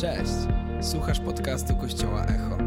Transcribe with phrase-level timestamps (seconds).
[0.00, 0.32] Cześć!
[0.80, 2.58] Słuchasz podcastu Kościoła Echo.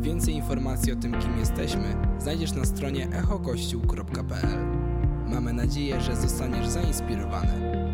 [0.00, 4.66] Więcej informacji o tym, kim jesteśmy, znajdziesz na stronie echokościół.pl.
[5.26, 7.86] Mamy nadzieję, że zostaniesz zainspirowany.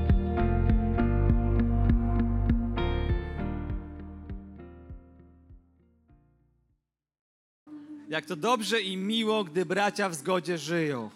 [8.09, 11.11] Jak to dobrze i miło, gdy bracia w zgodzie żyją.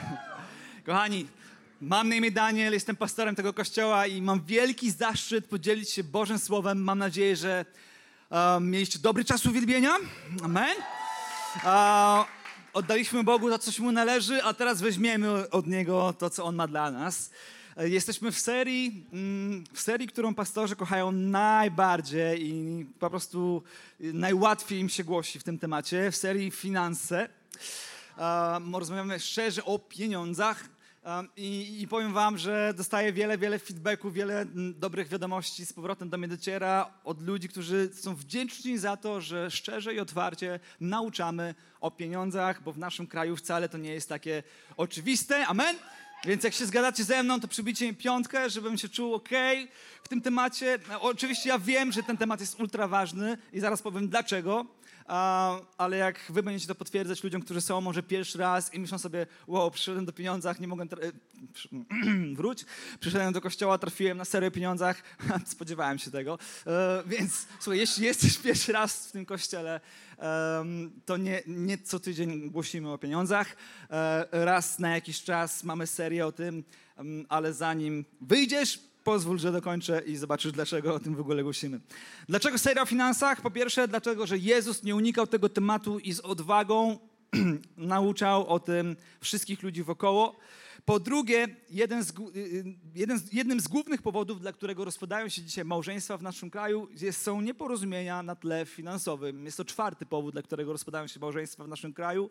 [0.86, 1.26] Kochani,
[1.80, 6.38] mam na imię Daniel, jestem pastorem tego kościoła i mam wielki zaszczyt podzielić się Bożym
[6.38, 6.82] Słowem.
[6.82, 7.64] Mam nadzieję, że
[8.30, 9.96] um, mieliście dobry czas uwielbienia.
[10.42, 10.76] Amen.
[12.72, 16.54] Oddaliśmy Bogu to, co się Mu należy, a teraz weźmiemy od Niego to, co On
[16.54, 17.30] ma dla nas.
[17.76, 23.62] Jesteśmy w serii, mm, w serii, którą pastorzy kochają najbardziej i po prostu
[24.00, 27.28] najłatwiej im się głosi w tym temacie, w serii Finanse.
[28.72, 30.79] Rozmawiamy szczerze o pieniądzach
[31.36, 36.18] i, i powiem wam, że dostaję wiele, wiele feedbacku, wiele dobrych wiadomości z powrotem do
[36.18, 41.90] mnie dociera od ludzi, którzy są wdzięczni za to, że szczerze i otwarcie nauczamy o
[41.90, 44.42] pieniądzach, bo w naszym kraju wcale to nie jest takie
[44.76, 45.46] oczywiste.
[45.46, 45.76] Amen?
[46.24, 49.28] Więc jak się zgadzacie ze mną, to przybijcie mi piątkę, żebym się czuł ok
[50.02, 50.78] w tym temacie.
[50.88, 54.66] No, Oczywiście ja wiem, że ten temat jest ultra ważny i zaraz powiem dlaczego,
[55.78, 59.26] ale jak wy będziecie to potwierdzać ludziom, którzy są może pierwszy raz i myślą sobie,
[59.46, 60.84] wow, przyszedłem do pieniądzach, nie mogę...
[60.84, 61.12] tra-
[62.36, 62.64] Wróć.
[63.00, 65.02] Przyszedłem do kościoła, trafiłem na serię pieniądzach,
[65.46, 66.38] spodziewałem się tego.
[66.66, 69.80] E, więc słuchaj, jeśli jesteś pierwszy raz w tym kościele,
[71.06, 73.56] to nie, nie co tydzień głosimy o pieniądzach.
[73.90, 76.64] E, Raz na jakiś czas mamy serię o tym,
[77.28, 81.80] ale zanim wyjdziesz, pozwól, że dokończę i zobaczysz, dlaczego o tym w ogóle głosimy.
[82.28, 83.40] Dlaczego seria o finansach?
[83.40, 86.98] Po pierwsze, dlatego, że Jezus nie unikał tego tematu i z odwagą
[87.76, 90.36] nauczał o tym wszystkich ludzi wokoło.
[90.84, 95.28] Po drugie, jeden z, y, y, jeden z, jednym z głównych powodów, dla którego rozpadają
[95.28, 99.44] się dzisiaj małżeństwa w naszym kraju, jest, są nieporozumienia na tle finansowym.
[99.44, 102.30] Jest to czwarty powód, dla którego rozpadają się małżeństwa w naszym kraju.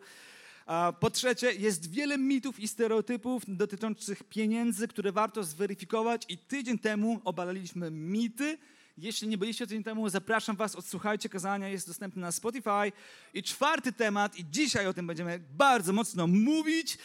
[1.00, 7.20] Po trzecie, jest wiele mitów i stereotypów dotyczących pieniędzy, które warto zweryfikować i tydzień temu
[7.24, 8.58] obalaliśmy mity.
[8.98, 12.92] Jeśli nie byliście tydzień temu, zapraszam was, odsłuchajcie kazania, jest dostępny na Spotify.
[13.34, 16.98] I czwarty temat, i dzisiaj o tym będziemy bardzo mocno mówić.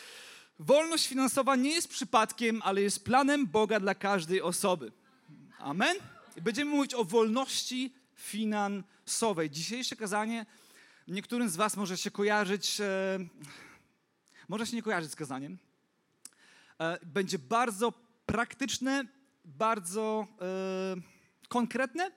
[0.59, 4.91] Wolność finansowa nie jest przypadkiem, ale jest planem Boga dla każdej osoby.
[5.59, 5.97] Amen?
[6.41, 9.49] Będziemy mówić o wolności finansowej.
[9.49, 10.45] Dzisiejsze kazanie
[11.07, 13.19] niektórym z Was może się kojarzyć, e,
[14.47, 15.57] może się nie kojarzyć z kazaniem.
[16.79, 17.93] E, będzie bardzo
[18.25, 19.05] praktyczne,
[19.45, 20.95] bardzo e,
[21.47, 22.11] konkretne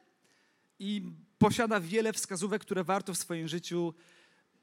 [0.78, 1.02] i
[1.38, 3.94] posiada wiele wskazówek, które warto w swoim życiu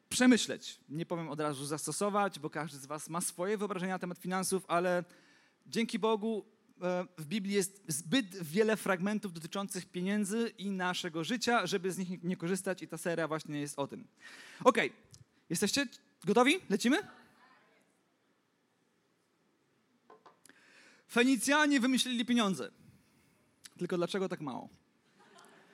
[0.10, 0.80] przemyśleć.
[0.90, 4.66] Nie powiem od razu zastosować, bo każdy z Was ma swoje wyobrażenia na temat finansów,
[4.68, 5.04] ale
[5.68, 6.46] dzięki Bogu
[7.18, 12.38] w Biblii jest zbyt wiele fragmentów dotyczących pieniędzy i naszego życia, żeby z nich nie
[12.38, 14.08] korzystać i ta seria właśnie jest o tym.
[14.64, 14.78] Ok,
[15.50, 15.88] jesteście
[16.26, 16.60] gotowi?
[16.70, 16.98] Lecimy?
[21.12, 22.72] Fenicjanie wymyślili pieniądze.
[23.78, 24.70] Tylko dlaczego tak mało?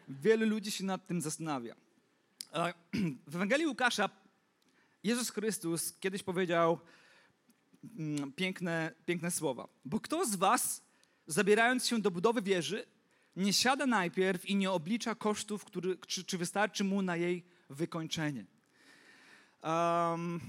[0.09, 1.75] Wielu ludzi się nad tym zastanawia.
[2.53, 2.73] E,
[3.27, 4.09] W Ewangelii Łukasza
[5.03, 6.79] Jezus Chrystus kiedyś powiedział
[7.99, 9.67] mm, piękne, piękne słowa.
[9.85, 10.83] Bo kto z was,
[11.31, 12.85] zabierając się do budowy wieży,
[13.35, 18.45] nie siada najpierw i nie oblicza kosztów, który, czy, czy wystarczy mu na jej wykończenie?
[19.63, 20.41] Um,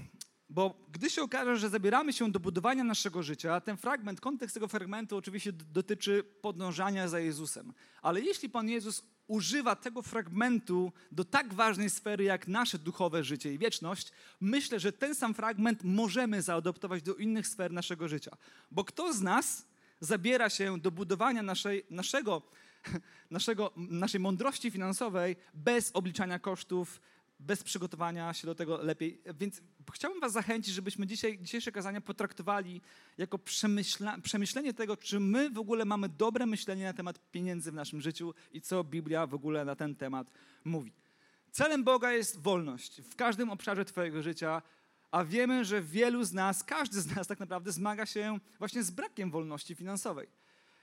[0.49, 4.67] bo gdy się okaże, że zabieramy się do budowania naszego życia, ten fragment, kontekst tego
[4.67, 7.73] fragmentu oczywiście dotyczy podążania za Jezusem.
[8.01, 13.53] Ale jeśli Pan Jezus używa tego fragmentu do tak ważnej sfery jak nasze duchowe życie
[13.53, 14.11] i wieczność,
[14.41, 18.37] myślę, że ten sam fragment możemy zaadoptować do innych sfer naszego życia.
[18.71, 19.65] Bo kto z nas
[20.05, 22.41] zabiera się do budowania naszej, naszego,
[23.31, 27.01] naszego, naszej mądrości finansowej bez obliczania kosztów,
[27.39, 29.21] bez przygotowania się do tego lepiej.
[29.39, 29.61] Więc
[29.93, 32.81] chciałbym Was zachęcić, żebyśmy dzisiaj, dzisiejsze kazania potraktowali
[33.17, 33.39] jako
[34.23, 38.33] przemyślenie tego, czy my w ogóle mamy dobre myślenie na temat pieniędzy w naszym życiu
[38.51, 40.31] i co Biblia w ogóle na ten temat
[40.63, 40.93] mówi.
[41.51, 44.61] Celem Boga jest wolność w każdym obszarze Twojego życia,
[45.13, 48.91] a wiemy, że wielu z nas, każdy z nas tak naprawdę zmaga się właśnie z
[48.91, 50.27] brakiem wolności finansowej.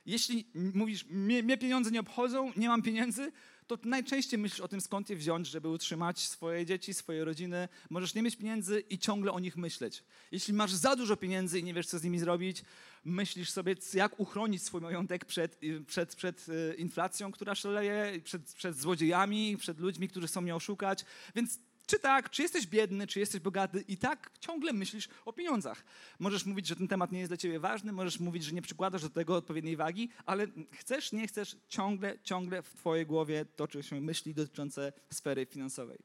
[0.06, 3.32] Jeśli mówisz, mnie, pieniądze nie obchodzą, nie mam pieniędzy,
[3.66, 7.68] to najczęściej myślisz o tym, skąd je wziąć, żeby utrzymać swoje dzieci, swoje rodziny.
[7.90, 10.04] Możesz nie mieć pieniędzy i ciągle o nich myśleć.
[10.32, 12.62] Jeśli masz za dużo pieniędzy i nie wiesz, co z nimi zrobić,
[13.04, 18.76] myślisz sobie, jak uchronić swój majątek przed, przed, przed e, inflacją, która szaleje, przed, przed
[18.76, 21.04] złodziejami, przed ludźmi, którzy chcą mnie oszukać.
[21.34, 21.58] Więc
[21.90, 25.84] Czy tak, czy jesteś biedny, czy jesteś bogaty i tak ciągle myślisz o pieniądzach.
[26.18, 29.02] Możesz mówić, że ten temat nie jest dla ciebie ważny, możesz mówić, że nie przykładasz
[29.02, 34.00] do tego odpowiedniej wagi, ale chcesz, nie chcesz, ciągle, ciągle w twojej głowie toczy się
[34.00, 35.98] myśli dotyczące sfery finansowej.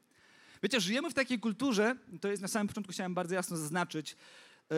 [0.62, 4.16] Wiecie, żyjemy w takiej kulturze, to jest na samym początku chciałem bardzo jasno zaznaczyć,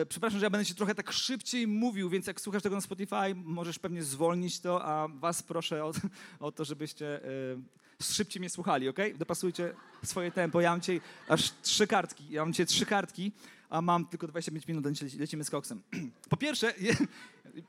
[0.09, 3.35] Przepraszam, że ja będę się trochę tak szybciej mówił, więc jak słuchasz tego na Spotify,
[3.35, 5.91] możesz pewnie zwolnić to, a was proszę o,
[6.39, 8.97] o to, żebyście y, szybciej mnie słuchali, ok?
[9.15, 10.61] Dopasujcie swoje tempo.
[10.61, 12.29] Ja mam dzisiaj aż trzy kartki.
[12.29, 13.31] Ja mam dzisiaj trzy kartki,
[13.69, 14.85] a mam tylko 25 minut,
[15.19, 15.81] lecimy z koksem.
[16.29, 16.73] Po pierwsze,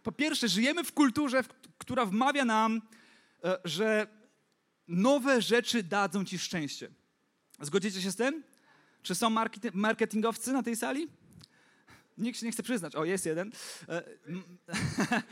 [0.03, 1.45] po pierwsze żyjemy w kulturze,
[1.79, 2.83] która wmawia nam,
[3.45, 4.07] e, że
[4.89, 6.91] nowe rzeczy dadzą ci szczęście.
[7.61, 8.43] Zgodzicie się z tym?
[9.03, 9.31] Czy są
[9.73, 11.09] marketingowcy na tej sali?
[12.21, 12.97] Nikt się nie chce przyznać.
[12.97, 13.53] O, jest jeden.
[13.89, 14.03] E,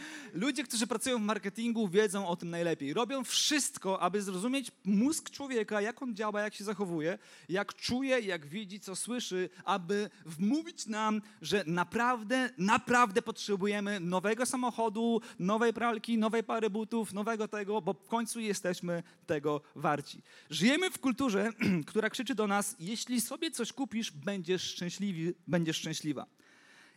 [0.45, 2.95] ludzie, którzy pracują w marketingu, wiedzą o tym najlepiej.
[2.95, 7.19] Robią wszystko, aby zrozumieć mózg człowieka, jak on działa, jak się zachowuje,
[7.49, 15.21] jak czuje, jak widzi, co słyszy, aby wmówić nam, że naprawdę, naprawdę potrzebujemy nowego samochodu,
[15.39, 20.23] nowej pralki, nowej pary butów, nowego tego, bo w końcu jesteśmy tego warci.
[20.51, 21.53] Żyjemy w kulturze,
[21.87, 26.38] która krzyczy do nas: jeśli sobie coś kupisz, będziesz szczęśliwy, będziesz szczęśliwa.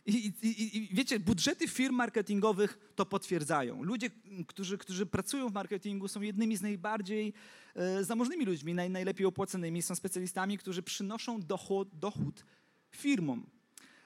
[0.06, 3.82] I, i, I, wiecie, budżety firm marketingowych to potwierdzają.
[3.82, 4.10] Ludzie,
[4.46, 7.32] którzy, którzy pracują w marketingu, są jednymi z najbardziej
[7.74, 9.82] e, zamożnymi ludźmi, naj, najlepiej opłacanymi.
[9.82, 12.44] Są specjalistami, którzy przynoszą dochód, dochód
[12.90, 13.46] firmom.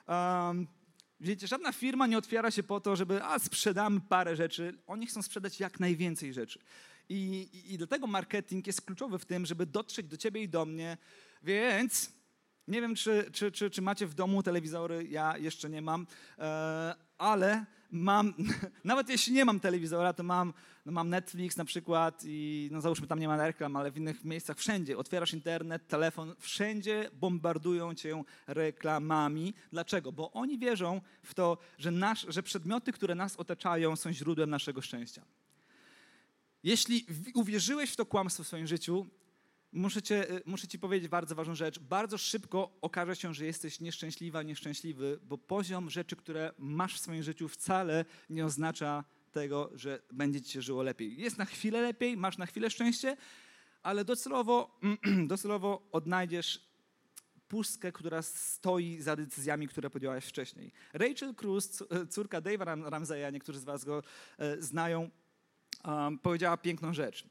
[0.08, 0.66] Um,
[1.20, 4.78] wiecie, żadna firma nie otwiera się po to, żeby a sprzedamy parę rzeczy.
[4.86, 6.58] Oni chcą sprzedać jak najwięcej rzeczy.
[7.08, 10.64] I, i, I dlatego marketing jest kluczowy w tym, żeby dotrzeć do ciebie i do
[10.64, 10.96] mnie.
[11.42, 12.12] Więc
[12.68, 16.06] nie wiem, czy, czy, czy, czy macie w domu telewizory, ja jeszcze nie mam,
[16.38, 18.34] e, ale mam,
[18.84, 20.52] nawet jeśli nie mam telewizora, to mam,
[20.86, 24.24] no mam Netflix na przykład i no załóżmy tam nie ma reklam, ale w innych
[24.24, 24.98] miejscach wszędzie.
[24.98, 29.54] Otwierasz internet, telefon, wszędzie bombardują cię reklamami.
[29.72, 30.12] Dlaczego?
[30.12, 34.82] Bo oni wierzą w to, że, nasz, że przedmioty, które nas otaczają są źródłem naszego
[34.82, 35.22] szczęścia.
[36.62, 39.06] Jeśli uwierzyłeś w to kłamstwo w swoim życiu,
[39.72, 41.78] muszę, cię, y, muszę ci powiedzieć bardzo ważną rzecz.
[41.78, 47.22] Bardzo szybko okaże się, że jesteś nieszczęśliwa, nieszczęśliwy, bo poziom rzeczy, które masz w swoim
[47.22, 51.20] życiu wcale nie oznacza tego, że będzie ci się żyło lepiej.
[51.20, 53.16] Jest na chwilę lepiej, masz na chwilę szczęście,
[53.82, 54.78] ale docelowo,
[55.32, 56.66] docelowo odnajdziesz
[57.48, 60.72] pustkę, która stoi za decyzjami, które podjęłaś wcześniej.
[60.92, 64.02] Rachel Cruz, córka Dave'a Ramseya, niektórzy z was go
[64.38, 65.10] e, znają,
[66.22, 67.26] powiedziała piękną rzecz.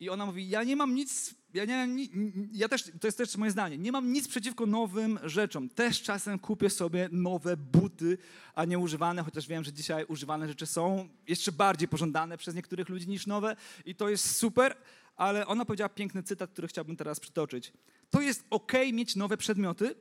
[0.00, 2.08] I ona mówi, ja nie mam nic, ja, nie,
[2.52, 5.68] ja też, to jest też moje zdanie, nie mam nic przeciwko nowym rzeczom.
[5.68, 8.18] Też czasem kupię sobie nowe buty,
[8.54, 12.88] a nie używane, chociaż wiem, że dzisiaj używane rzeczy są jeszcze bardziej pożądane przez niektórych
[12.88, 14.76] ludzi niż nowe i to jest super,
[15.16, 17.72] ale ona powiedziała piękny cytat, który chciałbym teraz przytoczyć.
[18.10, 19.94] To jest ok mieć nowe przedmioty,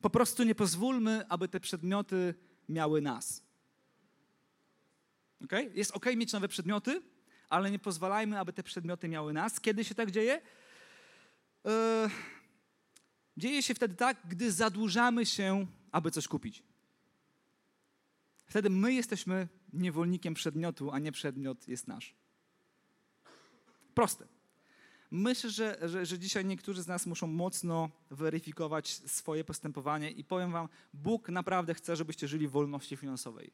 [0.00, 2.34] po prostu nie pozwólmy, aby te przedmioty
[2.68, 3.42] miały nas.
[5.44, 5.70] Okay?
[5.74, 7.02] Jest ok mieć nowe przedmioty,
[7.50, 9.60] ale nie pozwalajmy, aby te przedmioty miały nas.
[9.60, 10.40] Kiedy się tak dzieje?
[11.66, 12.10] E,
[13.36, 16.62] dzieje się wtedy tak, gdy zadłużamy się, aby coś kupić.
[18.46, 22.14] Wtedy my jesteśmy niewolnikiem przedmiotu, a nie przedmiot jest nasz.
[23.94, 24.26] Proste.
[25.10, 30.52] Myślę, że, że, że, dzisiaj niektórzy z nas muszą mocno weryfikować swoje postępowanie i powiem
[30.52, 33.52] wam, Bóg naprawdę chce, żebyście żyli w wolności finansowej.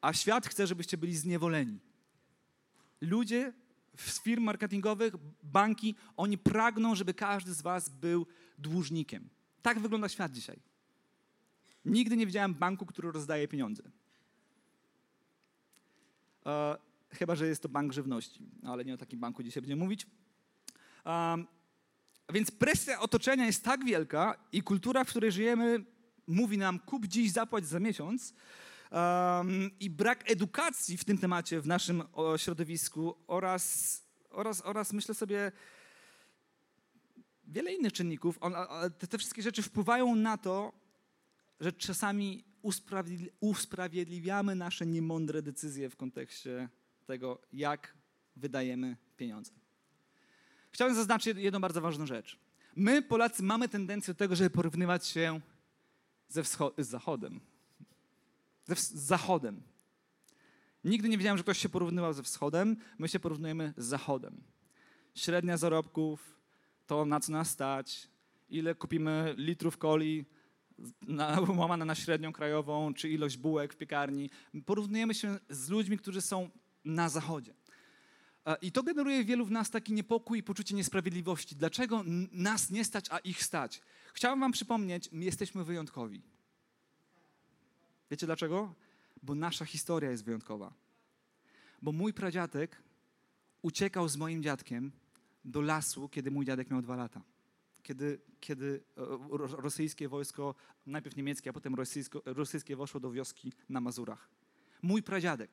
[0.00, 1.80] A świat chce, żebyście byli zniewoleni
[3.00, 3.52] ludzie
[3.96, 8.26] z firm marketingowych, banki, oni pragną, żeby każdy z was był
[8.58, 9.28] dłużnikiem.
[9.62, 10.58] Tak wygląda świat dzisiaj.
[11.84, 13.82] Nigdy nie widziałem banku, który rozdaje pieniądze.
[16.46, 16.76] E,
[17.10, 20.06] chyba, że jest to bank żywności, ale nie o takim banku dzisiaj będziemy mówić.
[21.06, 21.44] E,
[22.32, 25.84] więc presja otoczenia jest tak wielka i kultura, w której żyjemy,
[26.26, 28.34] mówi nam kup dziś, zapłać za miesiąc,
[28.90, 32.02] um, i brak edukacji w tym temacie w naszym
[32.36, 35.52] środowisku oraz, oraz, oraz myślę sobie
[37.44, 38.38] wiele innych czynników.
[38.40, 38.54] On,
[38.98, 40.72] te, te wszystkie rzeczy wpływają na to,
[41.60, 42.44] że czasami
[43.40, 46.68] usprawiedliwiamy nasze niemądre decyzje w kontekście
[47.06, 47.94] tego, jak
[48.36, 49.52] wydajemy pieniądze.
[50.72, 52.38] Chciałem zaznaczyć jedną bardzo ważną rzecz.
[52.76, 55.40] My, Polacy, mamy tendencję do tego, żeby porównywać się
[56.28, 57.40] ze z Zachodem
[58.78, 59.62] z Zachodem.
[60.84, 62.76] Nigdy nie wiedziałem, że ktoś się porównywał ze Wschodem.
[62.98, 64.42] My się porównujemy z Zachodem.
[65.14, 66.40] Średnia zarobków,
[66.86, 68.08] to na co nas stać,
[68.48, 70.24] ile kupimy litrów coli
[71.02, 74.30] na, łamane na średnią krajową, czy ilość bułek w piekarni.
[74.66, 76.50] Porównujemy się z ludźmi, którzy są
[76.84, 77.54] na Zachodzie.
[78.46, 81.56] E, I to generuje wielu w nas taki niepokój i poczucie niesprawiedliwości.
[81.56, 83.82] Dlaczego nas nie stać, a ich stać?
[84.14, 86.22] Chciałem wam przypomnieć, my jesteśmy wyjątkowi.
[88.10, 88.74] Wiecie dlaczego?
[89.22, 90.72] Bo nasza historia jest wyjątkowa.
[91.82, 92.82] Bo mój pradziadek
[93.62, 94.92] uciekał z moim dziadkiem
[95.44, 97.22] do lasu, kiedy mój dziadek miał dwa lata.
[97.82, 99.02] Kiedy, kiedy e,
[99.38, 100.54] rosyjskie wojsko,
[100.86, 104.28] najpierw niemieckie, a potem rosyjsko, rosyjskie weszło do wioski na Mazurach.
[104.82, 105.50] Mój pradziadek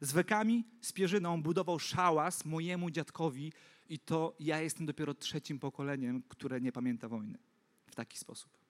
[0.00, 3.52] z wekami, z pierzyną budował szałas mojemu dziadkowi
[3.88, 7.38] i to ja jestem dopiero trzecim pokoleniem, które nie pamięta wojny
[7.86, 8.61] w taki sposób.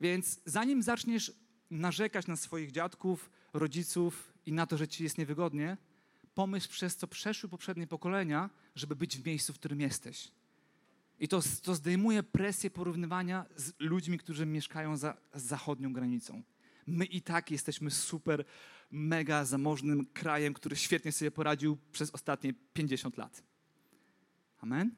[0.00, 1.32] Więc zanim zaczniesz
[1.70, 5.76] narzekać na swoich dziadków, rodziców i na to, że ci jest niewygodnie,
[6.34, 10.30] pomyśl przez co przeszły poprzednie pokolenia, żeby być w miejscu, w którym jesteś.
[11.18, 16.42] I to, to zdejmuje presję porównywania z ludźmi, którzy mieszkają za zachodnią granicą.
[16.86, 18.44] My i tak jesteśmy super,
[18.90, 23.42] mega zamożnym krajem, który świetnie sobie poradził przez ostatnie 50 lat.
[24.60, 24.94] Amen?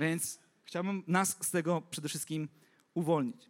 [0.00, 2.48] Więc chciałbym nas z tego przede wszystkim
[2.94, 3.49] uwolnić.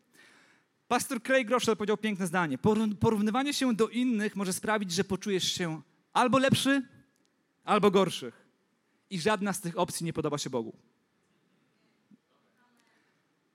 [0.91, 2.59] Pastor Craig Groeschel powiedział piękne zdanie.
[3.01, 5.83] Porównywanie się do innych może sprawić, że poczujesz się
[6.13, 6.83] albo lepszy,
[7.65, 8.33] albo gorszy.
[9.11, 10.77] I żadna z tych opcji nie podoba się Bogu.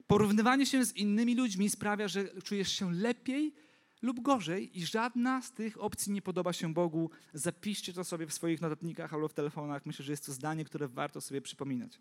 [0.08, 3.54] Porównywanie się z innymi ludźmi sprawia, że czujesz się lepiej
[4.02, 7.10] lub gorzej i żadna z tych opcji nie podoba się Bogu.
[7.34, 9.86] Zapiszcie to sobie w swoich notatnikach albo w telefonach.
[9.86, 12.00] Myślę, że jest to zdanie, które warto sobie przypominać.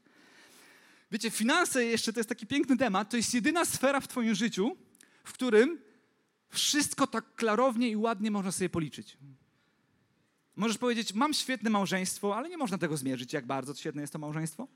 [1.13, 3.11] Wiecie, finanse jeszcze to jest taki piękny temat.
[3.11, 4.77] To jest jedyna sfera w Twoim życiu,
[5.25, 5.79] w którym
[6.49, 9.19] wszystko tak klarownie i ładnie można sobie policzyć.
[10.57, 14.19] Możesz powiedzieć, mam świetne małżeństwo, ale nie można tego zmierzyć, jak bardzo świetne jest to
[14.19, 14.69] małżeństwo.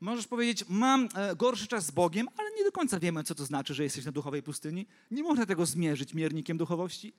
[0.00, 3.44] Możesz powiedzieć, mam e, gorszy czas z Bogiem, ale nie do końca wiemy, co to
[3.44, 4.86] znaczy, że jesteś na duchowej pustyni.
[5.10, 7.12] Nie można tego zmierzyć miernikiem duchowości.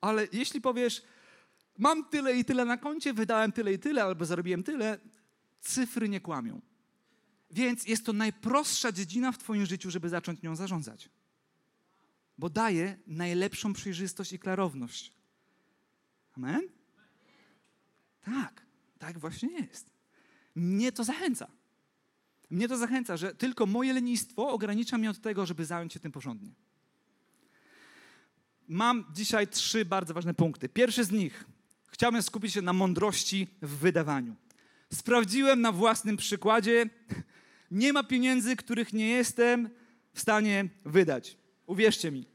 [0.00, 1.02] Ale jeśli powiesz,
[1.78, 4.98] mam tyle i tyle na koncie, wydałem tyle i tyle, albo zarobiłem tyle,
[5.60, 6.60] cyfry nie kłamią.
[7.50, 11.08] Więc jest to najprostsza dziedzina w Twoim życiu, żeby zacząć nią zarządzać.
[12.38, 15.12] Bo daje najlepszą przejrzystość i klarowność.
[16.36, 16.62] Amen?
[18.24, 18.66] Tak,
[18.98, 19.90] tak właśnie jest.
[20.54, 21.50] Mnie to zachęca.
[22.50, 26.12] Mnie to zachęca, że tylko moje lenistwo ogranicza mnie od tego, żeby zająć się tym
[26.12, 26.50] porządnie.
[28.68, 30.68] Mam dzisiaj trzy bardzo ważne punkty.
[30.68, 31.44] Pierwszy z nich
[31.88, 34.36] chciałbym skupić się na mądrości w wydawaniu.
[34.92, 36.90] Sprawdziłem na własnym przykładzie,
[37.70, 39.70] nie ma pieniędzy, których nie jestem
[40.12, 41.36] w stanie wydać.
[41.66, 42.26] Uwierzcie mi.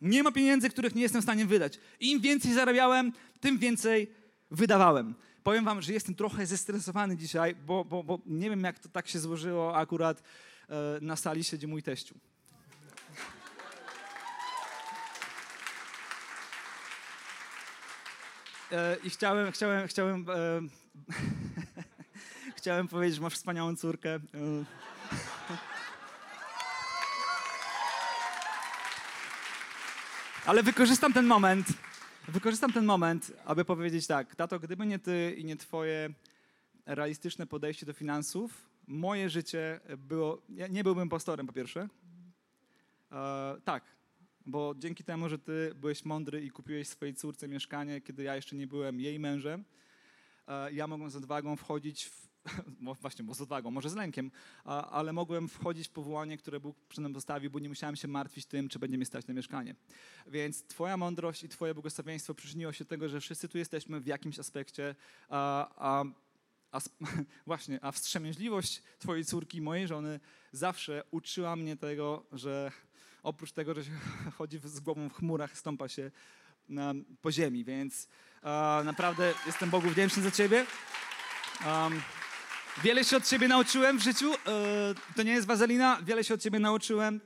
[0.00, 1.78] Nie ma pieniędzy, których nie jestem w stanie wydać.
[2.00, 4.10] Im więcej zarabiałem, tym więcej
[4.50, 5.14] wydawałem.
[5.42, 9.08] Powiem wam, że jestem trochę zestresowany dzisiaj, bo, bo, bo nie wiem, jak to tak
[9.08, 9.76] się złożyło.
[9.76, 10.22] Akurat
[10.68, 12.14] e, na sali siedzi mój teściu.
[18.72, 20.60] E, I chciałem, chciałem, chciałem, e,
[22.58, 24.20] chciałem powiedzieć, że masz wspaniałą córkę.
[30.46, 31.66] Ale wykorzystam ten moment
[32.28, 36.10] Wykorzystam ten moment, aby powiedzieć tak, tato, gdyby nie ty i nie twoje
[36.86, 41.88] realistyczne podejście do finansów, moje życie było, ja nie byłbym pastorem po pierwsze.
[43.12, 43.84] E, tak,
[44.46, 48.56] bo dzięki temu, że ty byłeś mądry i kupiłeś swojej córce mieszkanie, kiedy ja jeszcze
[48.56, 49.64] nie byłem jej mężem,
[50.48, 52.29] e, ja mogłem z odwagą wchodzić w
[53.00, 54.30] właśnie, bo z odwagą, może z lękiem,
[54.64, 58.46] ale mogłem wchodzić w powołanie, które Bóg przy nam zostawił, bo nie musiałem się martwić
[58.46, 59.74] tym, czy będzie mi stać na mieszkanie.
[60.26, 64.06] Więc Twoja mądrość i Twoje błogosławieństwo przyczyniło się do tego, że wszyscy tu jesteśmy w
[64.06, 64.94] jakimś aspekcie,
[65.28, 66.04] a, a,
[66.72, 66.80] a
[67.46, 70.20] właśnie, a wstrzemięźliwość Twojej córki mojej żony
[70.52, 72.72] zawsze uczyła mnie tego, że
[73.22, 73.90] oprócz tego, że się
[74.38, 76.10] chodzi z głową w chmurach, stąpa się
[76.68, 78.08] na, po ziemi, więc
[78.84, 80.66] naprawdę jestem Bogu wdzięczny za Ciebie.
[81.66, 82.00] Um,
[82.78, 84.34] Wiele się od ciebie nauczyłem w życiu.
[84.34, 84.38] E,
[85.16, 85.98] to nie jest wazelina.
[86.02, 87.20] Wiele się od ciebie nauczyłem.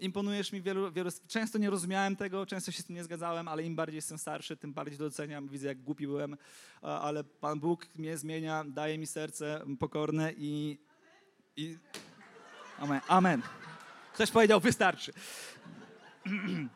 [0.00, 3.62] imponujesz mi wielu, wielu, Często nie rozumiałem tego, często się z tym nie zgadzałem, ale
[3.62, 5.48] im bardziej jestem starszy, tym bardziej doceniam.
[5.48, 6.36] Widzę, jak głupi byłem, e,
[6.86, 10.78] ale Pan Bóg mnie zmienia, daje mi serce pokorne i...
[11.56, 11.78] i...
[12.78, 13.00] Amen.
[13.08, 13.42] Amen.
[14.14, 15.12] Ktoś powiedział, wystarczy.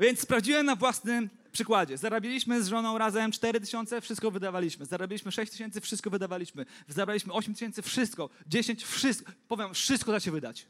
[0.00, 1.96] Więc sprawdziłem na własnym przykładzie.
[1.98, 4.86] Zarabialiśmy z żoną razem 4 tysiące, wszystko wydawaliśmy.
[4.86, 6.66] Zarabialiśmy 6 tysięcy, wszystko wydawaliśmy.
[6.88, 8.30] Zarabialiśmy 8 tysięcy, wszystko.
[8.46, 9.32] 10, wszystko.
[9.48, 10.66] Powiem, wszystko da się wydać.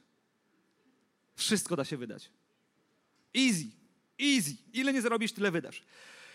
[1.37, 2.31] Wszystko da się wydać.
[3.37, 3.65] Easy.
[4.21, 4.57] Easy.
[4.73, 5.83] Ile nie zarobisz, tyle wydasz.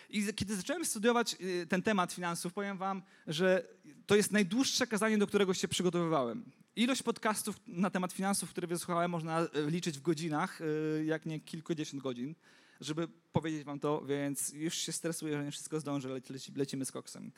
[0.10, 3.68] I kiedy zacząłem studiować y, ten temat finansów, powiem wam, że
[4.06, 6.46] to jest najdłuższe kazanie, do którego się przygotowywałem.
[6.76, 12.04] Ilość podcastów na temat finansów, które wysłuchałem, można liczyć w godzinach, y, jak nie kilkudziesiąt
[12.04, 12.36] godzin
[12.84, 16.92] żeby powiedzieć wam to, więc już się stresuję, że nie wszystko zdążę, leci, lecimy z
[16.92, 17.32] koksem.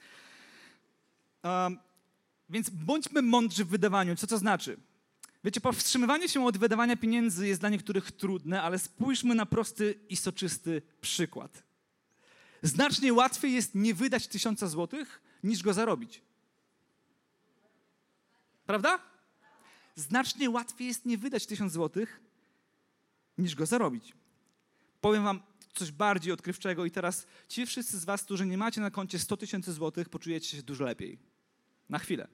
[1.44, 1.80] Um,
[2.50, 4.16] więc bądźmy mądrzy w wydawaniu.
[4.16, 4.78] Co to znaczy?
[5.44, 10.16] Wiecie, powstrzymywanie się od wydawania pieniędzy jest dla niektórych trudne, ale spójrzmy na prosty i
[10.16, 11.64] soczysty przykład.
[12.62, 16.22] Znacznie łatwiej jest nie wydać tysiąca złotych, niż go zarobić.
[18.66, 19.00] Prawda?
[19.96, 22.22] Znacznie łatwiej jest nie wydać tysiąc złotych,
[23.38, 24.14] niż go zarobić.
[25.06, 25.42] Powiem wam
[25.74, 29.38] coś bardziej odkrywczego i teraz ci wszyscy z was, którzy nie macie na koncie 100
[29.38, 31.20] tysięcy złotych, poczujecie się dużo lepiej.
[31.90, 32.28] Na chwilę.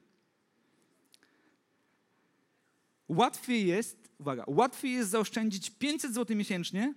[3.08, 6.94] Łatwiej jest, uwaga, łatwiej jest zaoszczędzić 500 zł miesięcznie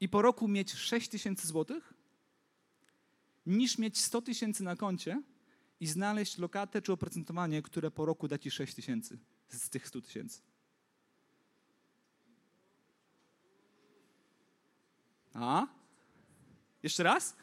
[0.00, 1.94] i po roku mieć 6 tysięcy złotych,
[3.46, 5.22] niż mieć 100 tysięcy na koncie
[5.80, 9.18] i znaleźć lokatę czy oprocentowanie, które po roku da ci 6 tysięcy
[9.48, 10.47] z tych 100 tysięcy.
[15.40, 15.66] A?
[16.82, 17.36] Jeszcze raz?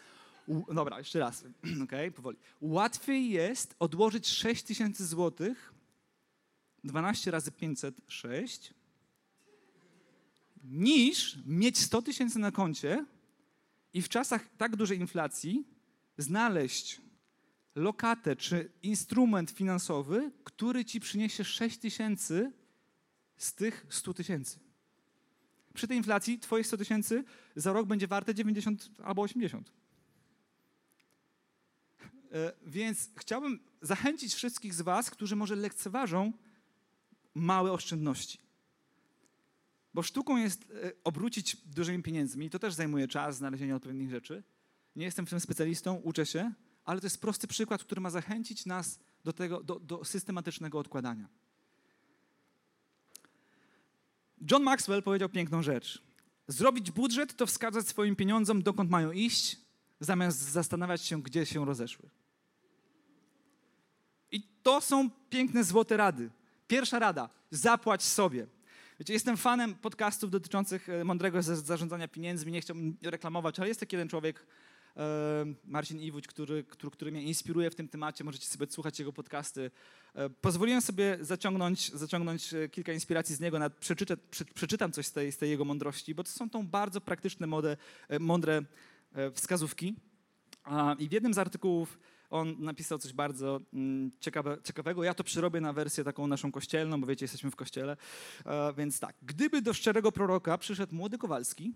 [0.47, 1.43] U, dobra, jeszcze raz.
[1.83, 2.37] ok, powoli.
[2.61, 5.73] Łatwiej jest odłożyć 6 tysięcy złotych
[6.83, 8.73] 12 razy 506
[10.63, 13.05] niż mieć 100 tysięcy na koncie
[13.93, 15.67] i w czasach tak dużej inflacji
[16.17, 17.01] znaleźć
[17.75, 22.51] lokatę czy instrument finansowy, który ci przyniesie 6 tysięcy
[23.37, 24.64] z tych 100 tysięcy.
[25.75, 27.23] Przy tej inflacji twoje 100 tysięcy
[27.55, 29.71] za rok będzie warte 90 albo 80.
[32.31, 36.33] E, więc chciałbym zachęcić wszystkich z Was, którzy może lekceważą
[37.33, 38.39] małe oszczędności.
[39.93, 42.49] Bo sztuką jest e, obrócić dużymi pieniędzmi.
[42.49, 44.43] To też zajmuje czas, znalezienie odpowiednich rzeczy.
[44.95, 46.53] Nie jestem w tym specjalistą, uczę się,
[46.85, 51.29] ale to jest prosty przykład, który ma zachęcić nas do, tego, do, do systematycznego odkładania.
[54.51, 56.01] John Maxwell powiedział piękną rzecz.
[56.47, 59.57] Zrobić budżet to wskazać swoim pieniądzom, dokąd mają iść,
[59.99, 62.09] zamiast zastanawiać się, gdzie się rozeszły.
[64.31, 66.29] I to są piękne, złote rady.
[66.67, 68.47] Pierwsza rada: zapłać sobie.
[68.99, 72.51] Wiecie, jestem fanem podcastów dotyczących e, mądrego zarządzania pieniędzmi.
[72.51, 74.45] Nie chciałbym reklamować, ale jest taki jeden człowiek,
[75.65, 78.23] Marcin Iwódź, który, który, który mnie inspiruje w tym temacie.
[78.23, 79.71] Możecie sobie słuchać jego podcasty.
[80.15, 84.17] E, pozwoliłem sobie zaciągnąć, zaciągnąć kilka inspiracji z niego, nawet przeczytam,
[84.53, 87.77] przeczytam coś z tej, z tej jego mądrości, bo to są tą bardzo praktyczne, młode,
[88.19, 88.61] mądre
[89.33, 89.95] wskazówki.
[90.99, 95.03] I w jednym z artykułów on napisał coś bardzo mm, ciekawe, ciekawego.
[95.03, 97.97] Ja to przyrobię na wersję taką naszą kościelną, bo wiecie, jesteśmy w kościele.
[98.45, 101.73] E, więc tak, gdyby do szczerego proroka przyszedł młody Kowalski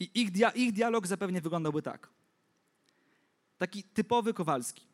[0.00, 2.08] i ich, dia ich dialog zapewne wyglądałby tak.
[3.58, 4.86] Taki typowy Kowalski.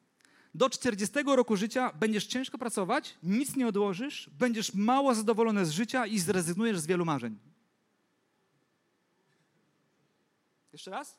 [0.55, 6.07] Do 40 roku życia będziesz ciężko pracować, nic nie odłożysz, będziesz mało zadowolony z życia
[6.07, 7.38] i zrezygnujesz z wielu marzeń.
[10.73, 11.19] Jeszcze raz?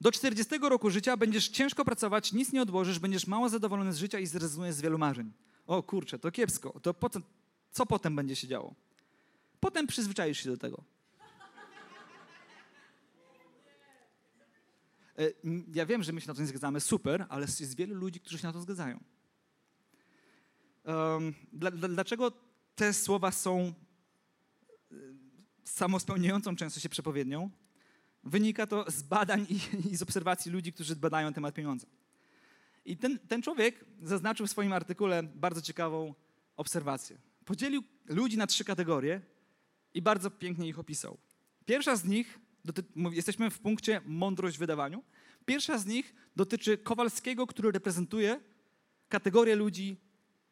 [0.00, 4.18] Do 40 roku życia będziesz ciężko pracować, nic nie odłożysz, będziesz mało zadowolony z życia
[4.18, 5.32] i zrezygnujesz z wielu marzeń.
[5.66, 6.80] O kurczę, to kiepsko.
[6.80, 7.22] To potem,
[7.70, 8.74] co potem będzie się działo?
[9.60, 10.84] Potem przyzwyczaisz się do tego.
[15.74, 18.38] Ja wiem, że my się na to nie zgadzamy, super, ale jest wielu ludzi, którzy
[18.38, 19.00] się na to zgadzają.
[21.88, 22.32] Dlaczego
[22.74, 24.94] te słowa są e,
[25.64, 27.50] samospełniającą często się przepowiednią?
[28.24, 29.46] Wynika to z badań
[29.90, 31.86] i z obserwacji ludzi, którzy badają temat pieniądza.
[32.84, 36.14] I ten, ten człowiek zaznaczył w swoim artykule bardzo ciekawą
[36.56, 37.18] obserwację.
[37.44, 39.20] Podzielił ludzi na trzy kategorie
[39.94, 41.18] i bardzo pięknie ich opisał.
[41.66, 42.38] Pierwsza z nich,
[43.12, 45.04] jesteśmy w punkcie mądrość w wydawaniu.
[45.46, 48.40] Pierwsza z nich dotyczy Kowalskiego, który reprezentuje
[49.08, 49.96] kategorię ludzi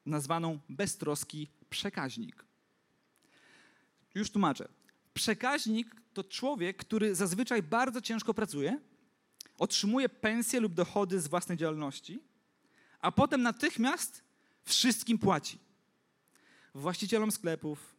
[0.06, 2.44] nazwaną beztroski przekaźnik.
[4.14, 4.68] Już tłumaczę.
[5.14, 8.80] Przekaźnik to człowiek, który zazwyczaj bardzo ciężko pracuje,
[9.58, 12.22] otrzymuje pensję lub dochody z własnej działalności,
[13.00, 14.22] a potem natychmiast
[14.64, 15.58] wszystkim płaci.
[16.74, 17.96] Właścicielom sklepów,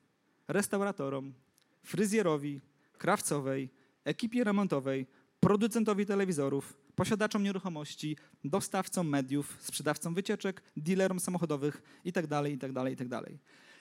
[0.47, 1.33] restauratorom,
[1.83, 2.61] fryzjerowi,
[2.97, 3.69] krawcowej,
[4.03, 5.07] ekipie remontowej,
[5.39, 13.21] producentowi telewizorów, posiadaczom nieruchomości, dostawcom mediów, sprzedawcom wycieczek, dealerom samochodowych itd., itd., itd.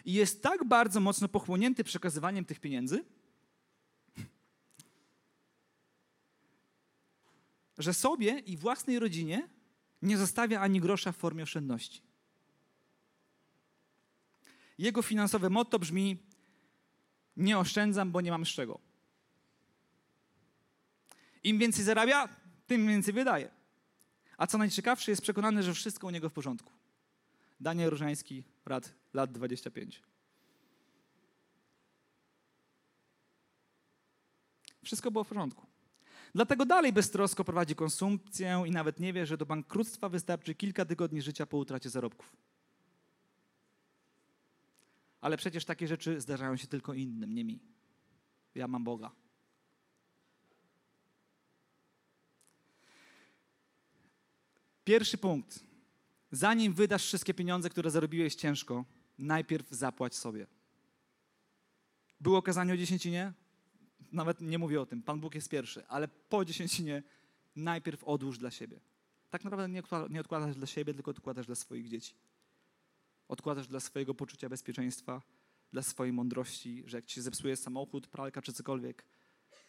[0.04, 3.04] I jest tak bardzo mocno pochłonięty przekazywaniem tych pieniędzy,
[7.78, 9.48] że sobie i własnej rodzinie
[10.02, 12.02] nie zostawia ani grosza w formie oszczędności.
[14.78, 16.16] Jego finansowe motto brzmi:
[17.36, 18.87] Nie oszczędzam, bo nie mam z czego.
[21.44, 22.28] Im więcej zarabia,
[22.66, 23.50] tym więcej wydaje.
[24.36, 26.72] A co najciekawsze, jest przekonany, że wszystko u niego w porządku.
[27.60, 30.02] Daniel Różański, rad, lat 25.
[34.84, 35.66] Wszystko było w porządku.
[36.34, 41.22] Dlatego dalej beztrosko prowadzi konsumpcję i nawet nie wie, że do bankructwa wystarczy kilka tygodni
[41.22, 42.36] życia po utracie zarobków.
[45.20, 47.60] Ale przecież takie rzeczy zdarzają się tylko innym, nie mi.
[48.54, 49.10] Ja mam Boga.
[54.88, 55.60] Pierwszy punkt.
[56.32, 58.84] Zanim wydasz wszystkie pieniądze, które zarobiłeś ciężko,
[59.18, 60.46] najpierw zapłać sobie.
[62.20, 63.32] Było kazanie o dziesięcinie?
[64.12, 65.02] Nawet nie mówię o tym.
[65.02, 67.02] Pan Bóg jest pierwszy, ale po dziesięcinie
[67.56, 68.80] najpierw odłóż dla siebie.
[69.30, 72.14] Tak naprawdę nie, nie odkładasz dla siebie, tylko odkładasz dla swoich dzieci.
[73.28, 75.22] Odkładasz dla swojego poczucia bezpieczeństwa,
[75.72, 79.04] dla swojej mądrości, że jak ci zepsuje samochód, pralka czy cokolwiek,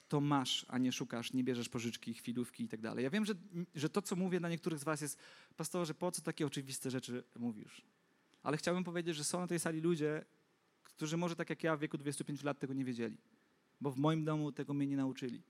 [0.10, 3.04] to masz, a nie szukasz, nie bierzesz pożyczki, chwilówki i tak dalej.
[3.04, 3.34] Ja wiem, że,
[3.76, 5.20] że to, co mówię dla niektórych z was jest,
[5.58, 7.86] pastorze, po co takie oczywiste rzeczy mówisz?
[8.44, 10.26] Ale chciałbym powiedzieć, że są na tej sali ludzie,
[10.84, 13.18] którzy może tak jak ja w wieku 25 lat tego nie wiedzieli,
[13.82, 15.44] bo w moim domu tego mnie nie nauczyli.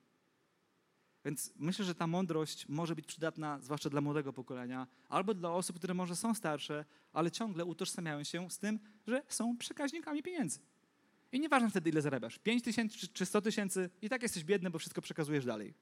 [1.25, 5.77] Więc myślę, że ta mądrość może być przydatna, zwłaszcza dla młodego pokolenia, albo dla osób,
[5.77, 10.59] które może są starsze, ale ciągle utożsamiają się z tym, że są przekaźnikami pieniędzy.
[11.31, 12.39] I nieważne wtedy, ile zarabiasz.
[12.39, 15.73] 5 tysięcy czy 100 tysięcy, i tak jesteś biedny, bo wszystko przekazujesz dalej.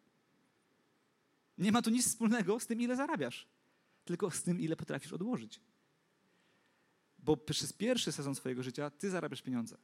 [1.57, 3.47] Nie ma tu nic wspólnego z tym, ile zarabiasz,
[4.05, 5.61] tylko z tym, ile potrafisz odłożyć.
[7.19, 9.77] Bo przez pierwszy sezon swojego życia ty zarabiasz pieniądze,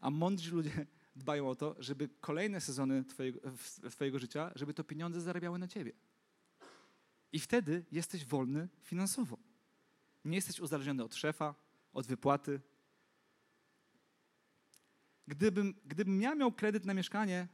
[0.00, 0.86] a mądrzy ludzie
[1.16, 3.40] dbają o to, żeby kolejne sezony twojego,
[3.90, 5.92] twojego życia, żeby to pieniądze zarabiały na ciebie.
[7.32, 9.38] I wtedy jesteś wolny finansowo.
[10.24, 11.54] Nie jesteś uzależniony od szefa,
[11.92, 12.60] od wypłaty,
[15.28, 17.48] Gdybym, gdybym ja miał kredyt na mieszkanie,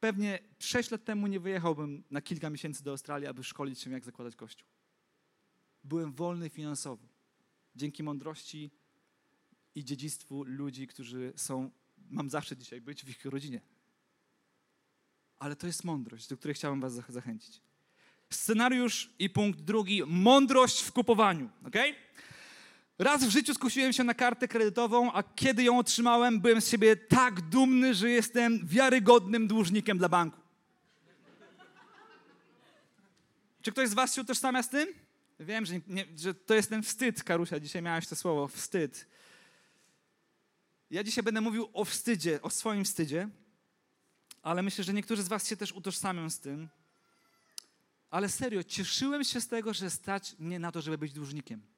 [0.00, 4.04] pewnie 6 lat temu nie wyjechałbym na kilka miesięcy do Australii, aby szkolić się, jak
[4.04, 4.68] zakładać kościół.
[5.84, 7.08] Byłem wolny finansowo.
[7.76, 8.70] Dzięki mądrości
[9.74, 11.70] i dziedzictwu ludzi, którzy są,
[12.10, 13.60] mam zaszczyt dzisiaj być w ich rodzinie.
[15.38, 17.60] Ale to jest mądrość, do której chciałem Was zachęcić.
[18.30, 21.50] Scenariusz i punkt drugi: mądrość w kupowaniu.
[21.66, 21.94] Okay?
[22.98, 26.96] Raz w życiu skusiłem się na kartę kredytową, a kiedy ją otrzymałem, byłem z siebie
[26.96, 30.40] tak dumny, że jestem wiarygodnym dłużnikiem dla banku.
[33.62, 34.88] Czy ktoś z Was się utożsamia z tym?
[35.40, 37.60] Wiem, że, nie, że to jest ten wstyd, Karusia.
[37.60, 39.06] Dzisiaj miałaś to słowo, wstyd.
[40.90, 43.28] Ja dzisiaj będę mówił o wstydzie, o swoim wstydzie,
[44.42, 46.68] ale myślę, że niektórzy z Was się też utożsamią z tym.
[48.10, 51.77] Ale serio, cieszyłem się z tego, że stać mnie na to, żeby być dłużnikiem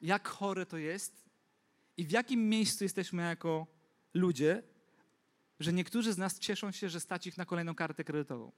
[0.00, 1.24] jak chore to jest
[1.96, 3.66] i w jakim miejscu jesteśmy jako
[4.14, 4.62] ludzie,
[5.60, 8.52] że niektórzy z nas cieszą się, że stać ich na kolejną kartę kredytową.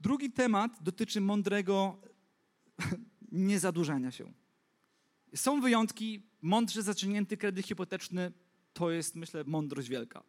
[0.00, 2.00] Drugi temat dotyczy mądrego
[3.32, 4.32] niezadłużania się.
[5.34, 8.32] Są wyjątki, mądrze zaciągnięty kredyt hipoteczny
[8.72, 10.22] to jest, myślę, mądrość wielka.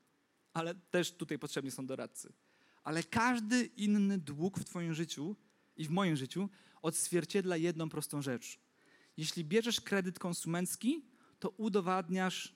[0.53, 2.33] Ale też tutaj potrzebni są doradcy
[2.85, 5.35] ale każdy inny dług w Twoim życiu
[5.77, 6.49] i w moim życiu
[6.81, 8.59] odzwierciedla jedną prostą rzecz.
[9.17, 11.05] Jeśli bierzesz kredyt konsumencki,
[11.39, 12.55] to udowadniasz,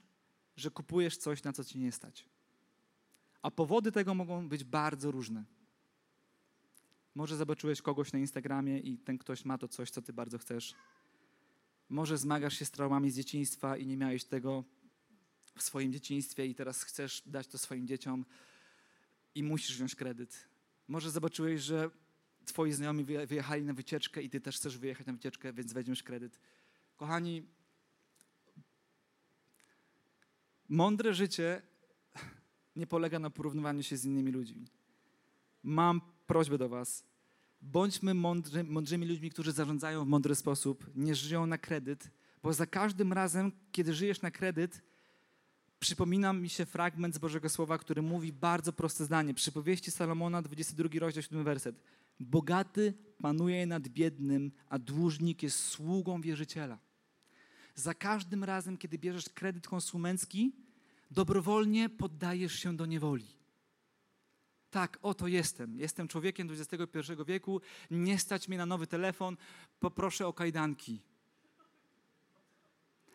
[0.56, 2.26] że kupujesz coś, na co ci nie stać.
[3.42, 5.46] A powody tego mogą być bardzo różne.
[7.16, 10.76] Może zobaczyłeś kogoś na Instagramie i ten ktoś ma to coś, co ty bardzo chcesz.
[11.90, 14.64] Może zmagasz się z traumami z dzieciństwa i nie miałeś tego
[15.56, 18.26] w swoim dzieciństwie i teraz chcesz dać to swoim dzieciom
[19.36, 20.50] i musisz wziąć kredyt.
[20.88, 21.90] Może zobaczyłeś, że
[22.46, 26.40] twoi znajomi wyjechali na wycieczkę i ty też chcesz wyjechać na wycieczkę, więc weźmiesz kredyt.
[26.98, 27.48] Kochani,
[30.70, 31.62] mądre życie
[32.76, 34.68] nie polega na porównywaniu się z innymi ludźmi.
[35.64, 37.04] Mam prośbę do was.
[37.62, 42.12] Bądźmy mądry, mądrymi ludźmi, którzy zarządzają w mądry sposób, nie żyją na kredyt,
[42.44, 44.82] bo za każdym razem, kiedy żyjesz na kredyt,
[45.80, 49.34] przypomina mi się fragment z Bożego Słowa, który mówi bardzo proste zdanie.
[49.34, 51.76] Przypowieści Salomona, 22 rozdział, 7 werset.
[52.20, 56.80] Bogaty panuje nad biednym, a dłużnik jest sługą wierzyciela.
[57.76, 60.52] Za każdym razem, kiedy bierzesz kredyt konsumencki,
[61.12, 63.40] dobrowolnie poddajesz się do niewoli.
[64.70, 65.80] Tak, oto jestem.
[65.80, 67.62] Jestem człowiekiem XXI wieku.
[67.92, 69.38] Nie stać mnie na nowy telefon.
[69.80, 71.02] Poproszę o kajdanki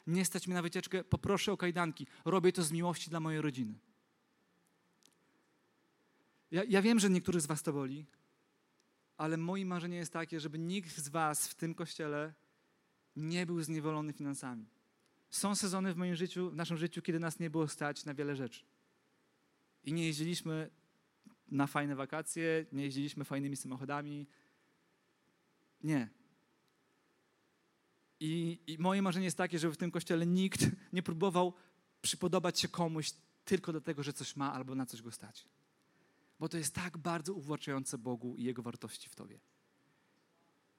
[0.07, 2.07] nie stać mnie na wycieczkę, poproszę o kajdanki.
[2.25, 3.75] Robię to z miłości dla mojej rodziny.
[6.51, 8.07] Ja, ja wiem, że niektórych z Was to boli,
[9.17, 12.35] ale moje marzenie jest takie, żeby nikt z Was w tym kościele
[13.17, 14.67] nie był zniewolony finansami.
[15.31, 18.37] Są sezony w moim życiu, w naszym życiu, kiedy nas nie było stać na wiele
[18.37, 18.65] rzeczy.
[19.85, 20.71] I nie jeździliśmy
[21.51, 24.27] na fajne wakacje, nie jeździliśmy fajnymi samochodami.
[25.83, 26.09] Nie.
[28.25, 31.53] I, I moje marzenie jest takie, żeby w tym kościele nikt nie próbował
[32.03, 33.13] przypodobać się komuś
[33.45, 35.49] tylko dlatego, że coś ma albo na coś go stać.
[36.41, 39.39] Bo to jest tak bardzo uwłaczające Bogu i Jego wartości w Tobie.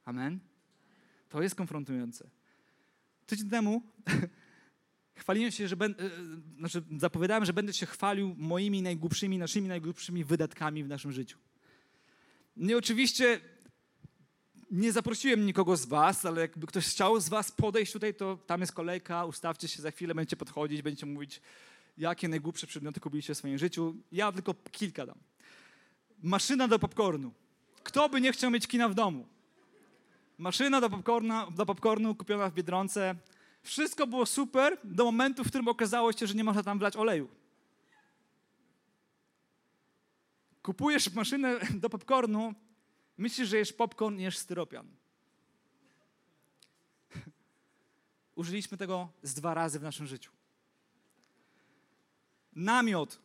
[0.05, 0.39] Amen?
[1.29, 2.29] To jest konfrontujące.
[3.25, 3.81] Tydzień temu
[5.21, 6.09] chwaliłem się, że będę,
[6.57, 11.37] znaczy zapowiadałem, że będę się chwalił moimi najgłupszymi, naszymi najgłupszymi wydatkami w naszym życiu.
[12.57, 13.41] Nie oczywiście
[14.75, 18.61] nie zaprosiłem nikogo z was, ale jakby ktoś chciał z was podejść tutaj, to tam
[18.61, 21.41] jest kolejka, ustawcie się, za chwilę będziecie podchodzić, będziecie mówić,
[21.97, 23.95] jakie najgłupsze przedmioty kupiliście w swoim życiu.
[24.11, 25.17] Ja tylko kilka dam.
[26.23, 27.31] Maszyna do popcornu.
[27.83, 29.27] Kto by nie chciał mieć kina w domu?
[30.37, 33.15] Maszyna do popcornu, do popcornu kupiona w Biedronce.
[33.63, 37.29] Wszystko było super do momentu, w którym okazało się, że nie można tam wlać oleju.
[40.61, 42.53] Kupujesz maszynę do popcornu,
[43.17, 44.87] myślisz, że jesz popcorn, jesz styropian.
[48.35, 50.31] Użyliśmy tego z dwa razy w naszym życiu.
[52.55, 53.19] Namiot.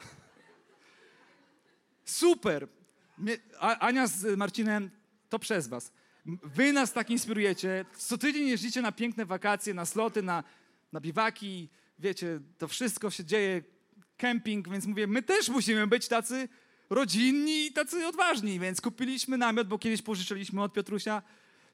[2.04, 2.68] Super.
[3.60, 4.90] Ania z Marcinem,
[5.28, 5.92] to przez was.
[6.26, 7.84] Wy nas tak inspirujecie.
[7.96, 10.44] Co tydzień jeździcie na piękne wakacje, na sloty, na,
[10.92, 11.68] na biwaki.
[11.98, 13.62] Wiecie, to wszystko się dzieje,
[14.18, 16.48] kemping, więc mówię, my też musimy być tacy
[16.90, 21.22] rodzinni i tacy odważni, więc kupiliśmy namiot, bo kiedyś pożyczyliśmy od Piotrusia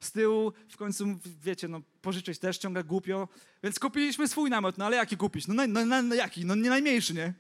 [0.01, 3.29] z tyłu, w końcu, wiecie, no pożyczyć też ciągle głupio,
[3.63, 5.47] więc kupiliśmy swój namiot, no ale jaki kupić?
[5.47, 6.45] No, no, no, no jaki?
[6.45, 7.33] No nie najmniejszy, nie?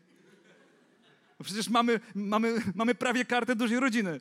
[1.39, 4.21] Bo przecież mamy, mamy, mamy prawie kartę dużej rodziny.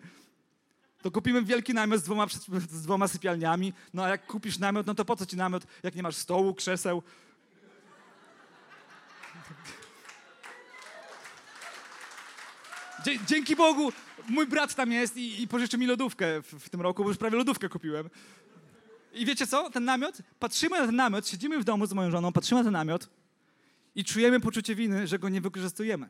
[1.01, 2.27] To kupimy wielki namiot z dwoma,
[2.69, 5.95] z dwoma sypialniami, no a jak kupisz namiot, no to po co ci namiot, jak
[5.95, 7.03] nie masz stołu, krzeseł?
[13.27, 13.91] Dzięki Bogu
[14.29, 17.17] mój brat tam jest i, i pożyczy mi lodówkę w, w, tym roku, bo już
[17.17, 18.09] prawie lodówkę kupiłem.
[19.13, 19.69] I wiecie co?
[19.69, 22.73] Ten namiot, patrzymy na ten namiot, siedzimy w domu z moją żoną, patrzymy na ten
[22.73, 23.09] namiot
[23.95, 26.09] i czujemy poczucie winy, że go nie wykorzystujemy.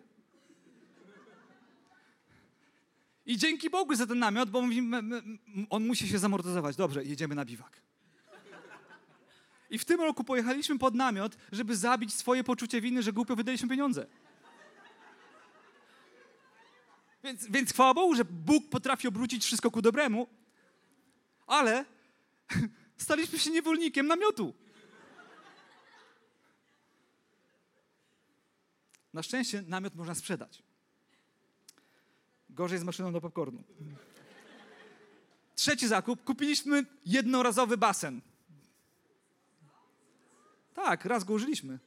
[3.25, 5.01] I dzięki Bogu za ten namiot, bo mówimy,
[5.69, 6.75] on musi się zamortyzować.
[6.75, 7.81] Dobrze, jedziemy na biwak.
[9.69, 13.69] I w tym roku pojechaliśmy pod namiot, żeby zabić swoje poczucie winy, że głupio wydaliśmy
[13.69, 14.05] pieniądze.
[17.23, 20.27] Więc, więc chwała Bogu, że Bóg potrafi obrócić wszystko ku dobremu,
[21.47, 21.85] ale
[22.97, 24.53] staliśmy się niewolnikiem namiotu.
[29.13, 30.63] Na szczęście namiot można sprzedać.
[32.49, 33.63] Gorzej z maszyną do popcornu.
[35.55, 36.23] Trzeci zakup.
[36.23, 38.21] Kupiliśmy jednorazowy basen.
[40.73, 41.79] Tak, raz go użyliśmy.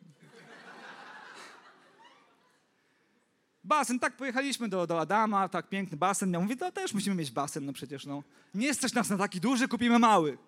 [3.67, 6.33] Basen, tak, pojechaliśmy do, do Adama, tak, piękny basen.
[6.33, 8.23] Ja mówię, to też musimy mieć basen, no przecież, no.
[8.55, 10.39] Nie jesteś nas na taki duży, kupimy mały.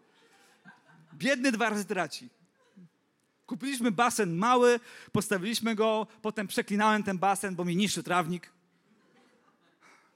[1.14, 2.28] Biedny dwa razy traci.
[3.46, 4.80] Kupiliśmy basen mały,
[5.12, 8.52] postawiliśmy go, potem przeklinałem ten basen, bo mi niszczy trawnik.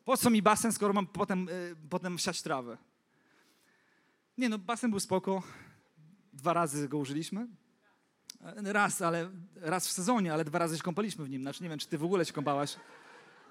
[0.05, 2.79] Po co mi basen, skoro mam potem, y, potem siać trawę?
[4.38, 5.43] Nie no, basen był spoko.
[6.33, 7.47] Dwa razy go użyliśmy.
[8.42, 11.42] Raz, ale raz w sezonie, ale dwa razy się kąpaliśmy w nim.
[11.42, 12.76] Znaczy nie wiem, czy ty w ogóle się kąpałaś.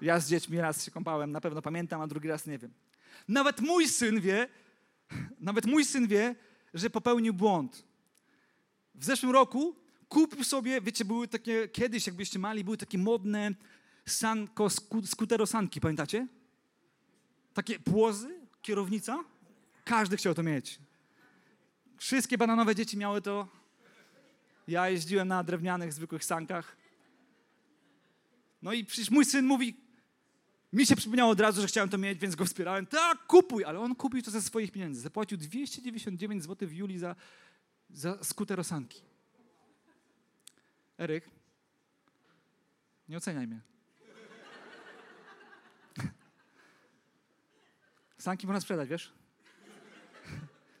[0.00, 2.72] Ja z dziećmi raz się kąpałem, na pewno pamiętam, a drugi raz nie wiem.
[3.28, 4.48] Nawet mój syn wie,
[5.40, 6.34] nawet mój syn wie,
[6.74, 7.84] że popełnił błąd.
[8.94, 9.76] W zeszłym roku
[10.08, 13.54] kupił sobie, wiecie, były takie, kiedyś jakbyście mali, były takie modne
[14.06, 14.68] sanko,
[15.04, 16.28] skuterosanki, pamiętacie?
[17.54, 19.24] Takie płozy, kierownica.
[19.84, 20.78] Każdy chciał to mieć.
[21.96, 23.61] Wszystkie bananowe dzieci miały to.
[24.72, 26.76] Ja jeździłem na drewnianych, zwykłych sankach.
[28.62, 29.76] No i przecież mój syn mówi,
[30.72, 32.86] mi się przypomniało od razu, że chciałem to mieć, więc go wspierałem.
[32.86, 33.64] Tak, kupuj!
[33.64, 35.00] Ale on kupił to ze swoich pieniędzy.
[35.00, 37.16] Zapłacił 299 zł w Julii za,
[37.90, 39.02] za skuterosanki.
[40.98, 41.30] Eryk,
[43.08, 43.60] nie oceniaj mnie.
[48.18, 49.12] Sanki można sprzedać, wiesz?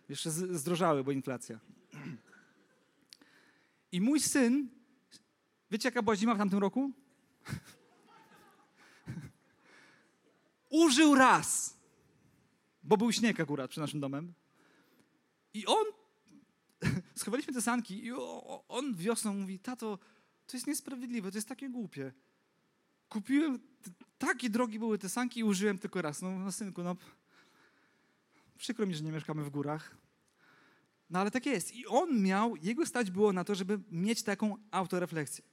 [0.08, 1.58] Jeszcze zdrożały, bo inflacja.
[3.92, 4.68] I mój syn,
[5.70, 6.92] wiecie jaka była zima w tamtym roku?
[10.70, 11.76] Użył raz,
[12.82, 14.34] bo był śnieg akurat przy naszym domem.
[15.54, 15.84] I on,
[17.20, 18.12] schowaliśmy te sanki i
[18.68, 19.98] on wiosną mówi, tato,
[20.46, 22.12] to jest niesprawiedliwe, to jest takie głupie.
[23.08, 23.58] Kupiłem,
[24.18, 26.22] takie drogi były te sanki i użyłem tylko raz.
[26.22, 26.96] No, no synku, no
[28.58, 30.01] przykro mi, że nie mieszkamy w górach.
[31.12, 31.74] No ale tak jest.
[31.74, 35.44] I on miał, jego stać było na to, żeby mieć taką autorefleksję.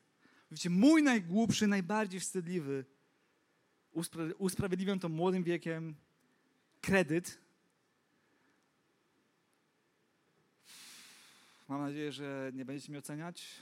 [0.52, 2.86] Wiecie, mój najgłupszy, najbardziej wstydliwy,
[3.92, 5.96] uspra usprawiedliwiam to młodym wiekiem,
[6.82, 7.38] kredyt.
[11.68, 13.56] Mam nadzieję, że nie będziecie mi oceniać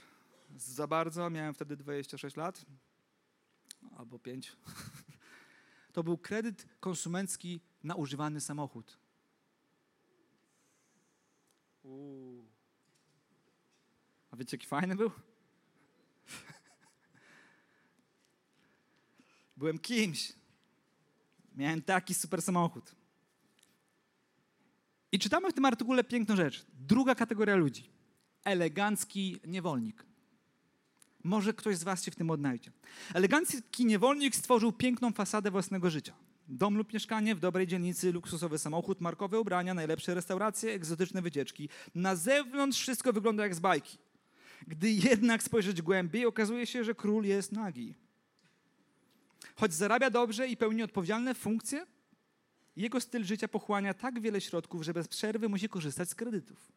[0.56, 1.30] za bardzo.
[1.30, 2.64] Miałem wtedy 26 lat
[3.96, 4.52] albo 5.
[5.92, 8.98] To był kredyt konsumencki na używany samochód.
[11.88, 12.44] Uuu.
[14.30, 15.10] A wiecie, jaki fajny był?
[19.56, 20.32] Byłem kimś.
[21.54, 22.94] Miałem taki super samochód.
[25.12, 26.66] I czytamy w tym artykule piękną rzecz.
[26.72, 27.90] Druga kategoria ludzi.
[28.44, 30.06] Elegancki niewolnik.
[31.24, 32.72] Może ktoś z Was się w tym odnajdzie.
[33.14, 36.14] Elegancki niewolnik stworzył piękną fasadę własnego życia.
[36.48, 41.68] Dom lub mieszkanie w dobrej dzielnicy, luksusowy samochód, markowe ubrania, najlepsze restauracje, egzotyczne wycieczki.
[41.94, 43.98] Na zewnątrz wszystko wygląda jak z bajki.
[44.66, 47.94] Gdy jednak spojrzeć głębiej, okazuje się, że król jest nagi.
[49.56, 51.86] Choć zarabia dobrze i pełni odpowiedzialne funkcje,
[52.76, 56.72] jego styl życia pochłania tak wiele środków, że bez przerwy musi korzystać z kredytów.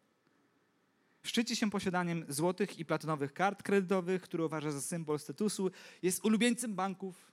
[1.24, 5.72] Szczyci się posiadaniem złotych i platynowych kart kredytowych, które uważa za symbol statusu,
[6.04, 7.31] jest ulubieńcem banków.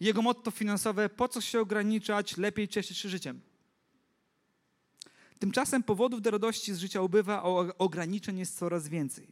[0.00, 3.40] Jego motto finansowe: po co się ograniczać, lepiej cieszyć się życiem.
[5.38, 7.42] Tymczasem powodów do radości z życia ubywa, a
[7.78, 9.28] ograniczeń jest coraz więcej.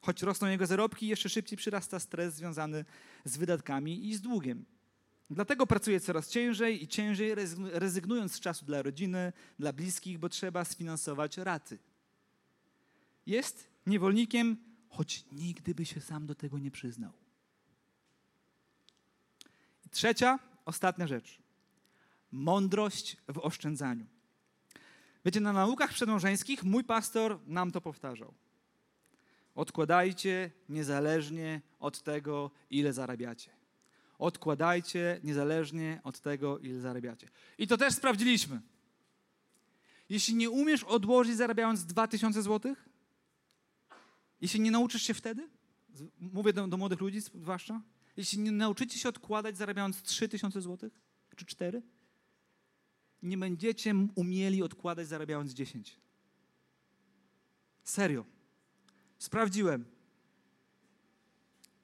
[0.00, 2.84] Choć rosną jego zarobki, jeszcze szybciej przyrasta stres związany
[3.24, 4.64] z wydatkami i z długiem.
[5.30, 7.34] Dlatego pracuje coraz ciężej i ciężej,
[7.72, 11.78] rezygnując z czasu dla rodziny, dla bliskich, bo trzeba sfinansować raty.
[13.26, 14.56] Jest niewolnikiem,
[14.88, 17.12] choć nigdy by się sam do tego nie przyznał.
[19.90, 21.38] Trzecia, ostatnia rzecz.
[22.32, 24.06] Mądrość w oszczędzaniu.
[25.24, 28.34] Wiecie, na naukach przedmałżeńskich mój pastor nam to powtarzał.
[29.54, 33.50] Odkładajcie niezależnie od tego, ile zarabiacie.
[34.18, 37.28] Odkładajcie niezależnie od tego, ile zarabiacie.
[37.58, 38.60] I to też sprawdziliśmy.
[40.08, 42.74] Jeśli nie umiesz odłożyć zarabiając 2000 zł,
[44.40, 45.48] jeśli nie nauczysz się wtedy,
[46.20, 47.80] mówię do, do młodych ludzi zwłaszcza,
[48.20, 50.90] jeśli nie nauczycie się odkładać zarabiając 3000 zł
[51.36, 51.82] czy 4,
[53.22, 56.00] nie będziecie umieli odkładać zarabiając 10.
[57.84, 58.24] Serio.
[59.18, 59.84] Sprawdziłem.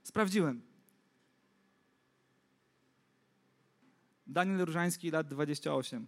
[0.02, 0.62] Sprawdziłem.
[4.26, 6.06] Daniel Różański, lat 28.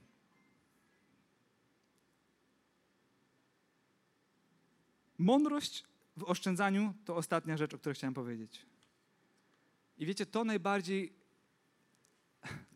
[5.18, 5.84] Mądrość
[6.16, 8.66] w oszczędzaniu to ostatnia rzecz, o której chciałem powiedzieć.
[9.98, 11.12] I wiecie, to najbardziej,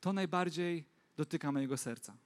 [0.00, 0.85] to najbardziej
[1.16, 2.16] dotyka mojego serca.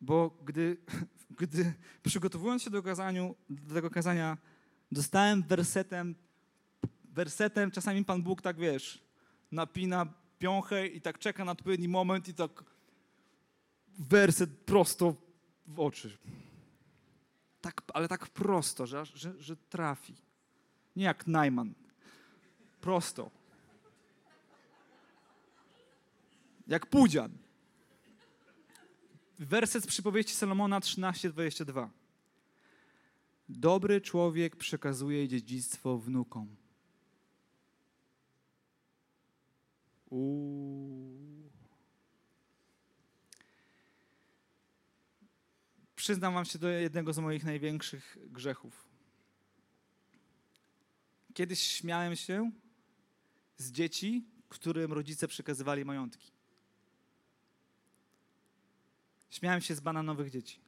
[0.00, 0.76] Bo gdy,
[1.40, 4.38] gdy przygotowując się do, kazaniu, do tego kazania,
[4.92, 6.14] dostałem wersetem,
[7.04, 9.02] wersetem, czasami Pan Bóg tak, wiesz,
[9.52, 10.06] napina
[10.38, 12.64] piąchę i tak czeka na odpowiedni moment i tak
[13.98, 15.14] werset prosto
[15.66, 16.18] w oczy.
[17.60, 20.14] Tak, ale tak prosto, że, że, że trafi.
[20.96, 21.74] Nie jak Najman.
[22.80, 23.30] Prosto.
[26.66, 27.38] Jak Pudzian.
[29.38, 31.88] Werset z przypowieści Salomona 13:22.
[33.48, 36.56] Dobry człowiek przekazuje dziedzictwo wnukom.
[40.10, 41.50] Uuu.
[45.96, 48.88] Przyznam wam się do jednego z moich największych grzechów.
[51.34, 52.50] Kiedyś śmiałem się
[53.60, 56.32] z dzieci, którym rodzice przekazywali majątki.
[59.30, 60.60] Śmiałem się z bananowych dzieci.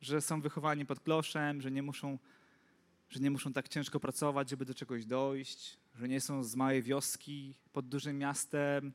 [0.00, 2.18] Że są wychowani pod kloszem, że nie muszą,
[3.10, 6.82] że nie muszą tak ciężko pracować, żeby do czegoś dojść, że nie są z małej
[6.82, 8.92] wioski pod dużym miastem,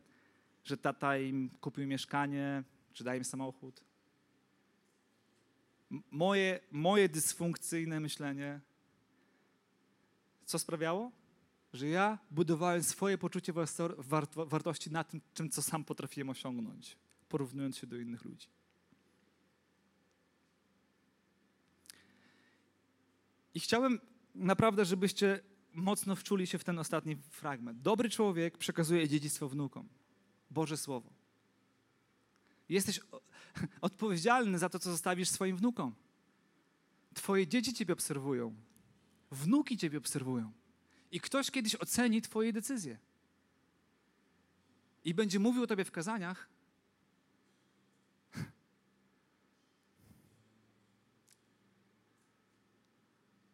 [0.64, 3.84] że tata im kupił mieszkanie, czy daje im samochód.
[6.12, 8.60] Moje, moje dysfunkcyjne myślenie,
[10.46, 11.21] co sprawiało?
[11.74, 13.54] Że ja budowałem swoje poczucie
[14.36, 16.98] wartości na tym, czym, co sam potrafiłem osiągnąć
[17.32, 18.48] porównując się do innych ludzi.
[23.54, 24.00] I chciałem
[24.36, 25.40] naprawdę, żebyście
[25.74, 27.82] mocno wczuli się w ten ostatni fragment.
[27.82, 29.90] Dobry człowiek przekazuje dziedzictwo wnukom.
[30.50, 31.10] Boże Słowo.
[32.70, 33.00] Jesteś
[33.82, 35.96] odpowiedzialny za to, co zostawisz swoim wnukom.
[37.14, 38.56] Twoje dzieci Ciebie obserwują.
[39.32, 40.52] Wnuki Ciebie obserwują.
[41.12, 42.98] I ktoś kiedyś oceni Twoje decyzje.
[45.06, 46.50] I będzie mówił o Tobie w kazaniach,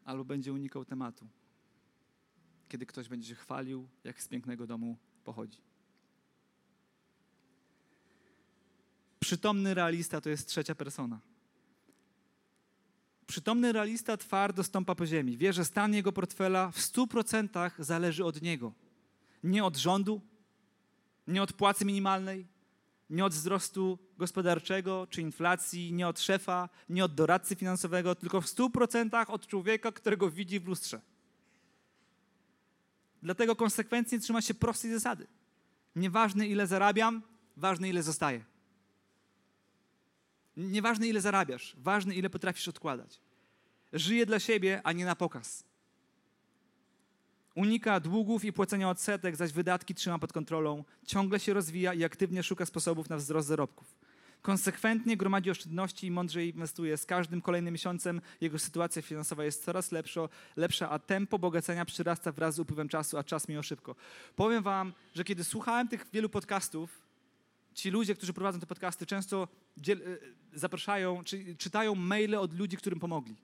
[0.05, 1.27] albo będzie unikał tematu,
[2.69, 5.61] kiedy ktoś będzie się chwalił, jak z pięknego domu pochodzi.
[9.19, 11.19] Przytomny realista to jest trzecia persona.
[13.27, 15.37] Przytomny realista twardo stąpa po ziemi.
[15.37, 18.73] Wie, że stan jego portfela w 100% zależy od niego.
[19.43, 20.21] Nie od rządu,
[21.27, 22.47] nie od płacy minimalnej,
[23.09, 28.45] nie od wzrostu gospodarczego czy inflacji, nie od szefa, nie od doradcy finansowego, tylko w
[28.45, 31.01] 100% od człowieka, którego widzi w lustrze.
[33.23, 35.27] Dlatego konsekwentnie trzyma się prostej zasady.
[35.95, 37.21] Nieważne ile zarabiam,
[37.57, 38.45] ważne ile zostaje.
[40.57, 43.19] Nieważne ile zarabiasz, ważne ile potrafisz odkładać.
[43.93, 45.63] Żyje dla siebie, a nie na pokaz.
[47.55, 52.43] Unika długów i płacenia odsetek, zaś wydatki trzyma pod kontrolą, ciągle się rozwija i aktywnie
[52.43, 53.95] szuka sposobów na wzrost zarobków.
[54.41, 56.97] Konsekwentnie gromadzi oszczędności i mądrze inwestuje.
[56.97, 62.31] Z każdym kolejnym miesiącem jego sytuacja finansowa jest coraz lepsza, lepsza, a tempo bogacenia przyrasta
[62.31, 63.95] wraz z upływem czasu, a czas mija szybko.
[64.35, 67.06] Powiem wam, że kiedy słuchałem tych wielu podcastów,
[67.77, 69.47] ci ludzie, którzy prowadzą te podcasty, często
[69.87, 69.93] e,
[70.53, 73.35] zapraszają, czy czytają maile od ludzi, którym pomogli.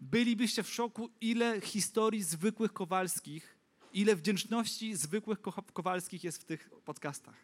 [0.00, 3.56] Bylibyście w szoku, ile historii zwykłych Kowalskich,
[3.92, 7.34] ile wdzięczności zwykłych ko- Kowalskich jest w tych podcastach.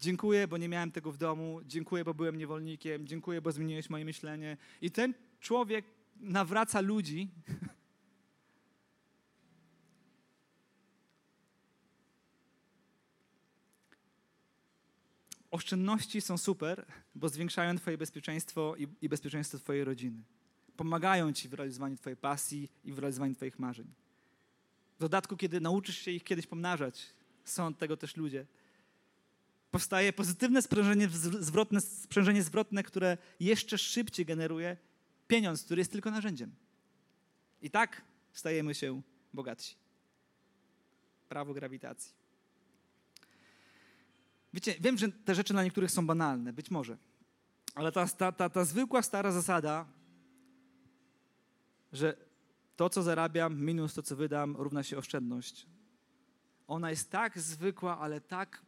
[0.00, 1.60] Dziękuję, bo nie miałem tego w domu.
[1.66, 3.06] Dziękuję, bo byłem niewolnikiem.
[3.06, 4.56] Dziękuję, bo zmieniłeś moje myślenie.
[4.82, 5.84] I ten człowiek
[6.16, 7.28] nawraca ludzi.
[15.50, 20.22] Oszczędności są super, bo zwiększają Twoje bezpieczeństwo i, i bezpieczeństwo Twojej rodziny.
[20.76, 23.86] Pomagają Ci w realizowaniu Twojej pasji i w realizowaniu Twoich marzeń.
[24.96, 27.06] W dodatku, kiedy nauczysz się ich kiedyś pomnażać,
[27.44, 28.46] są od tego też ludzie.
[29.70, 31.08] Powstaje pozytywne sprzężenie
[31.40, 34.76] zwrotne, sprzężenie zwrotne, które jeszcze szybciej generuje
[35.28, 36.54] pieniądz, który jest tylko narzędziem.
[37.62, 39.02] I tak stajemy się
[39.34, 39.74] bogatsi.
[41.28, 42.19] Prawo grawitacji.
[44.54, 46.98] Wiecie, wiem, że te rzeczy dla niektórych są banalne, być może.
[47.74, 49.86] Ale ta, ta, ta, ta zwykła, stara zasada,
[51.92, 52.16] że
[52.76, 55.66] to, co zarabiam, minus to, co wydam, równa się oszczędność.
[56.66, 58.62] Ona jest tak zwykła, ale tak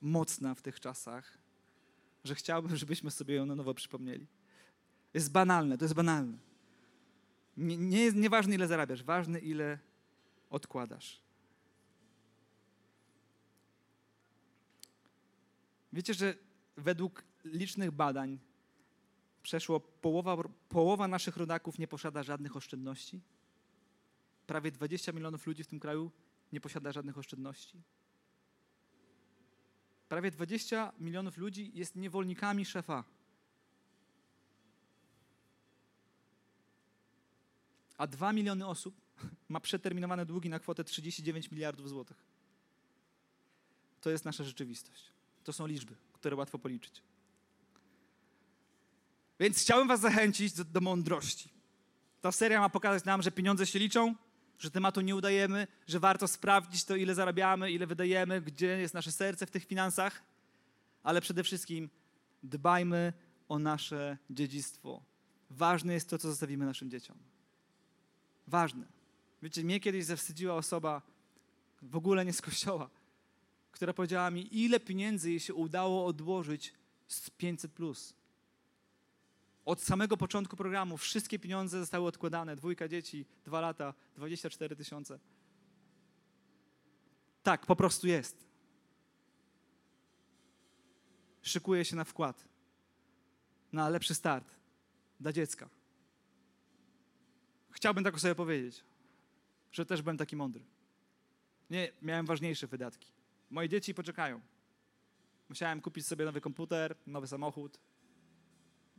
[0.00, 1.38] mocna w tych czasach,
[2.24, 4.26] że chciałbym, żebyśmy sobie ją na nowo przypomnieli.
[5.14, 6.38] Jest banalne, to jest banalne.
[7.56, 9.78] Nie, nie nieważne, ile zarabiasz, ważne, ile
[10.50, 11.22] odkładasz.
[15.92, 16.34] Wiecie, że
[16.76, 18.38] według licznych badań
[19.42, 20.36] przeszło połowa,
[20.68, 23.20] połowa naszych rodaków nie posiada żadnych oszczędności?
[24.46, 26.10] Prawie 20 milionów ludzi w tym kraju
[26.52, 27.82] nie posiada żadnych oszczędności?
[30.08, 33.04] Prawie 20 milionów ludzi jest niewolnikami szefa.
[37.98, 39.00] A 2 miliony osób
[39.48, 42.24] ma przeterminowane długi na kwotę 39 miliardów złotych.
[44.00, 45.19] To jest nasza rzeczywistość.
[45.44, 47.02] To są liczby, które łatwo policzyć.
[49.40, 51.48] Więc chciałem Was zachęcić do, do mądrości.
[52.20, 54.14] Ta seria ma pokazać nam, że pieniądze się liczą,
[54.58, 59.12] że tematu nie udajemy, że warto sprawdzić to, ile zarabiamy, ile wydajemy, gdzie jest nasze
[59.12, 60.22] serce w tych finansach,
[61.02, 61.90] ale przede wszystkim
[62.42, 63.12] dbajmy
[63.48, 65.02] o nasze dziedzictwo.
[65.50, 67.16] Ważne jest to, co zostawimy naszym dzieciom.
[68.46, 68.86] Ważne.
[69.42, 71.02] Wiecie, mnie kiedyś zawstydziła osoba,
[71.82, 72.90] w ogóle nie z kościoła,
[73.72, 76.74] która powiedziała mi, ile pieniędzy jej się udało odłożyć
[77.08, 77.72] z 500.
[77.72, 78.14] Plus.
[79.64, 82.56] Od samego początku programu wszystkie pieniądze zostały odkładane.
[82.56, 85.18] Dwójka dzieci, dwa lata, 24 tysiące.
[87.42, 88.46] Tak, po prostu jest.
[91.42, 92.44] Szykuje się na wkład,
[93.72, 94.54] na lepszy start
[95.20, 95.68] dla dziecka.
[97.70, 98.84] Chciałbym tak sobie powiedzieć,
[99.72, 100.64] że też byłem taki mądry.
[101.70, 103.19] Nie, miałem ważniejsze wydatki.
[103.50, 104.40] Moje dzieci poczekają.
[105.48, 107.78] Musiałem kupić sobie nowy komputer, nowy samochód,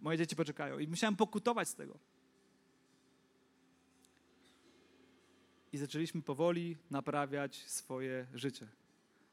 [0.02, 0.80] Moje dzieci poczekają.
[0.80, 1.98] I musiałem pokutować z tego.
[5.74, 8.68] I zaczęliśmy powoli naprawiać swoje życie.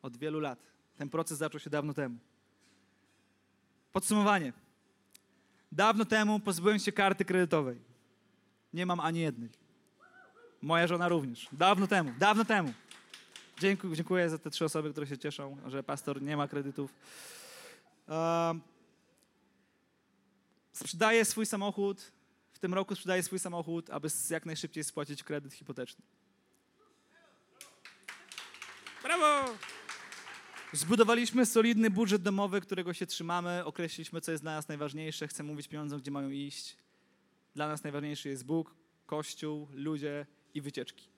[0.03, 0.59] Od wielu lat.
[0.97, 2.19] Ten proces zaczął się dawno temu.
[3.93, 4.53] Podsumowanie.
[5.73, 7.81] Dawno temu pozbyłem się karty kredytowej.
[8.73, 9.51] Nie mam ani jednej.
[10.63, 11.49] Moja żona również.
[11.53, 12.73] Dawno temu, dawno temu.
[13.61, 16.95] Dziękuję, dziękuję za te trzy osoby, które się cieszą, że pastor nie ma kredytów.
[18.09, 18.61] Um,
[20.73, 22.13] sprzedaje swój samochód,
[22.53, 26.05] w tym roku sprzedaje swój samochód, aby jak najszybciej spłacić kredyt hipoteczny.
[29.03, 29.55] Brawo!
[30.73, 35.69] Zbudowaliśmy solidny budżet domowy, którego się trzymamy, określiliśmy, co jest dla nas najważniejsze, chcemy mówić
[35.69, 36.77] pieniądzom, gdzie mają iść.
[37.55, 38.75] Dla nas najważniejszy jest Bóg,
[39.07, 41.18] Kościół, ludzie i wycieczki.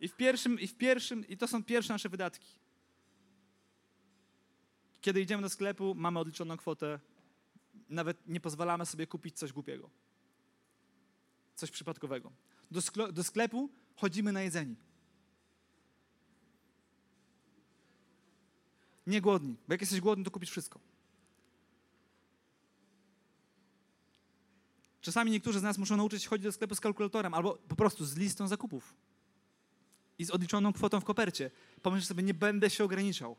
[0.00, 2.48] I w pierwszym, i w pierwszym, i to są pierwsze nasze wydatki.
[5.00, 7.00] Kiedy idziemy do sklepu, mamy odliczoną kwotę
[7.88, 9.90] nawet nie pozwalamy sobie kupić coś głupiego,
[11.54, 12.32] coś przypadkowego.
[12.70, 14.74] Do, do sklepu chodzimy na jedzenie.
[19.06, 20.80] Nie głodni, bo jak jesteś głodny, to kupisz wszystko.
[25.00, 28.04] Czasami niektórzy z nas muszą nauczyć się chodzić do sklepu z kalkulatorem albo po prostu
[28.04, 28.94] z listą zakupów
[30.20, 31.50] i z odliczoną kwotą w kopercie.
[31.82, 33.36] Pomyśl sobie, nie będę się ograniczał.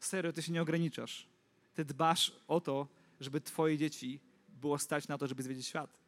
[0.00, 1.26] Serio, ty się nie ograniczasz.
[1.74, 2.88] Ty dbasz o to,
[3.20, 5.98] żeby twoje dzieci było stać na to, żeby zwiedzić świat.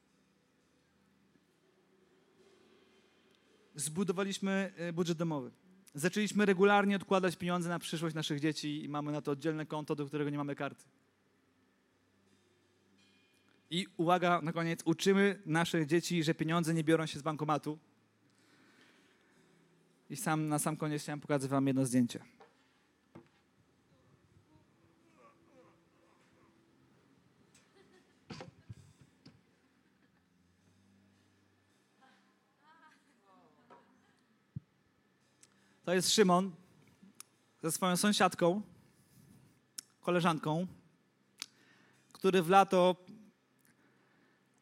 [3.75, 5.51] Zbudowaliśmy e, budżet domowy.
[5.95, 10.07] Zaczęliśmy regularnie odkładać pieniądze na przyszłość naszych dzieci i mamy na to oddzielne konto, do
[10.07, 10.85] którego nie mamy karty.
[13.71, 17.79] I uwaga, na koniec, uczymy nasze dzieci, że pieniądze nie biorą się z bankomatu.
[20.13, 22.21] I sam, na sam koniec chciałem pokazać wam jedno zdjęcie.
[35.85, 36.53] To jest Szymon
[37.63, 38.63] ze swoją sąsiadką,
[40.01, 40.67] koleżanką,
[42.13, 42.97] który w lato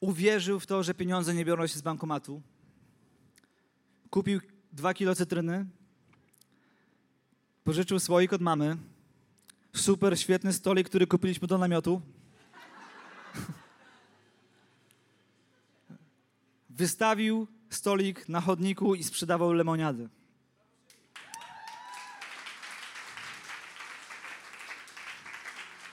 [0.01, 2.43] uwierzył w to, że pieniądze nie biorą się z bankomatu.
[4.11, 4.41] Kupił
[4.73, 5.67] dwa kilo cytryny,
[7.65, 8.77] pożyczył słoik od mamy,
[9.73, 12.03] super świetny stolik, który kupiliśmy do namiotu.
[16.71, 20.09] Wystawił stolik na chodniku i sprzedawał lemoniady.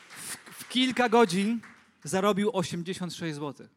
[0.10, 1.62] W, w kilka godzin
[2.04, 3.68] zarobił 86 zł.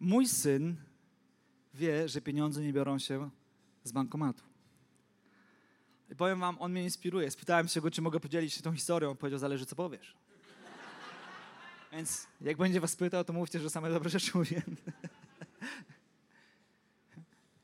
[0.00, 0.76] Mój syn
[1.78, 3.30] wie, że pieniądze nie biorą się
[3.84, 4.42] z bankomatu.
[6.10, 7.30] I powiem wam, on mnie inspiruje.
[7.30, 9.10] Spytałem się go, czy mogę podzielić się tą historią.
[9.10, 10.14] On powiedział, zależy co powiesz.
[11.92, 14.62] Więc jak będzie was pytał, to mówcie, że same dobre rzeczy mówię.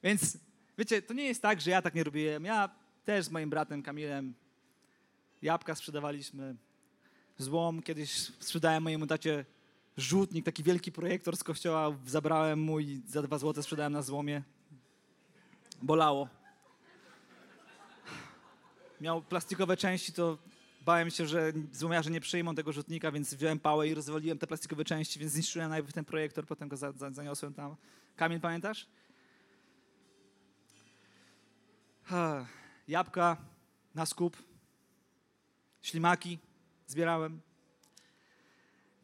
[0.02, 0.38] Więc
[0.78, 2.44] wiecie, to nie jest tak, że ja tak nie robiłem.
[2.44, 2.70] Ja
[3.04, 4.34] też z moim bratem Kamilem
[5.42, 6.56] jabłka sprzedawaliśmy,
[7.38, 7.82] złom.
[7.82, 8.10] Kiedyś
[8.40, 9.44] sprzedałem mojemu tacie
[9.97, 11.97] rzutnik, taki wielki projektor z kościoła.
[12.07, 14.42] Zabrałem mu i za dwa złote sprzedałem na złomie.
[15.82, 16.28] Bolało.
[19.01, 20.38] Miał plastikowe części, to
[20.80, 24.84] bałem się, że złomiarze nie przyjmą tego rzutnika, więc wziąłem pałę i rozwaliłem te plastikowe
[24.84, 27.76] części, więc zniszczyłem najpierw ten projektor, potem go za, za, zaniosłem tam.
[28.16, 28.86] Kamil, pamiętasz?
[32.88, 33.36] Jabłka
[33.95, 34.42] na skup,
[35.82, 36.38] ślimaki
[36.86, 37.40] zbierałem.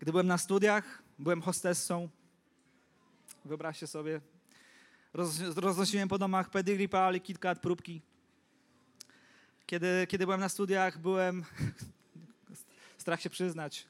[0.00, 2.08] Gdy byłem na studiach, byłem hostessą.
[3.44, 4.20] Wyobraźcie sobie.
[5.14, 8.02] Roz, roznosiłem po domach pedigree, pali, KitKat, próbki.
[9.66, 11.44] Kiedy, kiedy byłem na studiach, byłem,
[12.98, 13.86] strach się przyznać,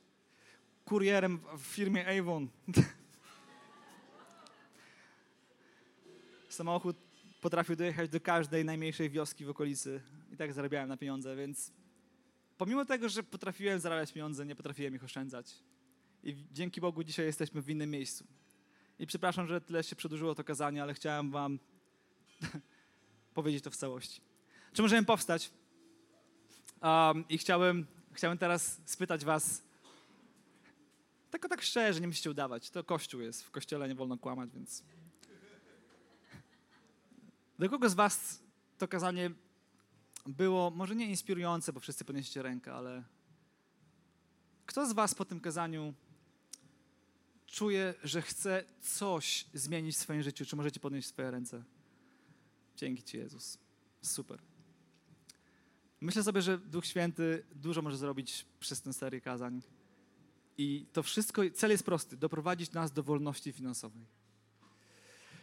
[0.85, 2.49] kurierem w firmie Avon.
[6.49, 6.97] Samochód
[7.41, 10.01] potrafił dojechać do każdej najmniejszej wioski w okolicy
[10.33, 11.73] i tak zarabiałem na pieniądze, więc
[12.59, 15.55] pomimo tego, że potrafiłem zarabiać pieniądze, nie potrafiłem ich oszczędzać.
[16.23, 18.25] I dzięki Bogu dzisiaj jesteśmy w innym miejscu.
[18.99, 21.59] I przepraszam, że tyle się przedłużyło to kazanie, ale chciałem wam
[23.35, 24.21] powiedzieć to w całości.
[24.73, 25.51] Czy możemy powstać?
[26.83, 29.63] Um, I chciałem, chciałem teraz spytać was,
[31.31, 32.71] tylko tak szczerze, nie musicie udawać.
[32.71, 34.85] To kościół jest, w kościele nie wolno kłamać, więc...
[37.59, 38.43] Do kogo z was
[38.79, 39.31] to kazanie
[40.27, 43.05] było może nie inspirujące, bo wszyscy podnieście rękę, ale
[44.67, 45.95] kto z was po tym kazaniu
[47.51, 50.45] czuje, że chce coś zmienić w swoim życiu?
[50.45, 51.65] Czy możecie podnieść swoje ręce?
[52.77, 53.59] Dzięki Ci, Jezus.
[54.03, 54.43] Super.
[56.01, 59.63] Myślę sobie, że Duch Święty dużo może zrobić przez tę serię kazań.
[60.59, 64.07] I to wszystko, cel jest prosty, doprowadzić nas do wolności finansowej.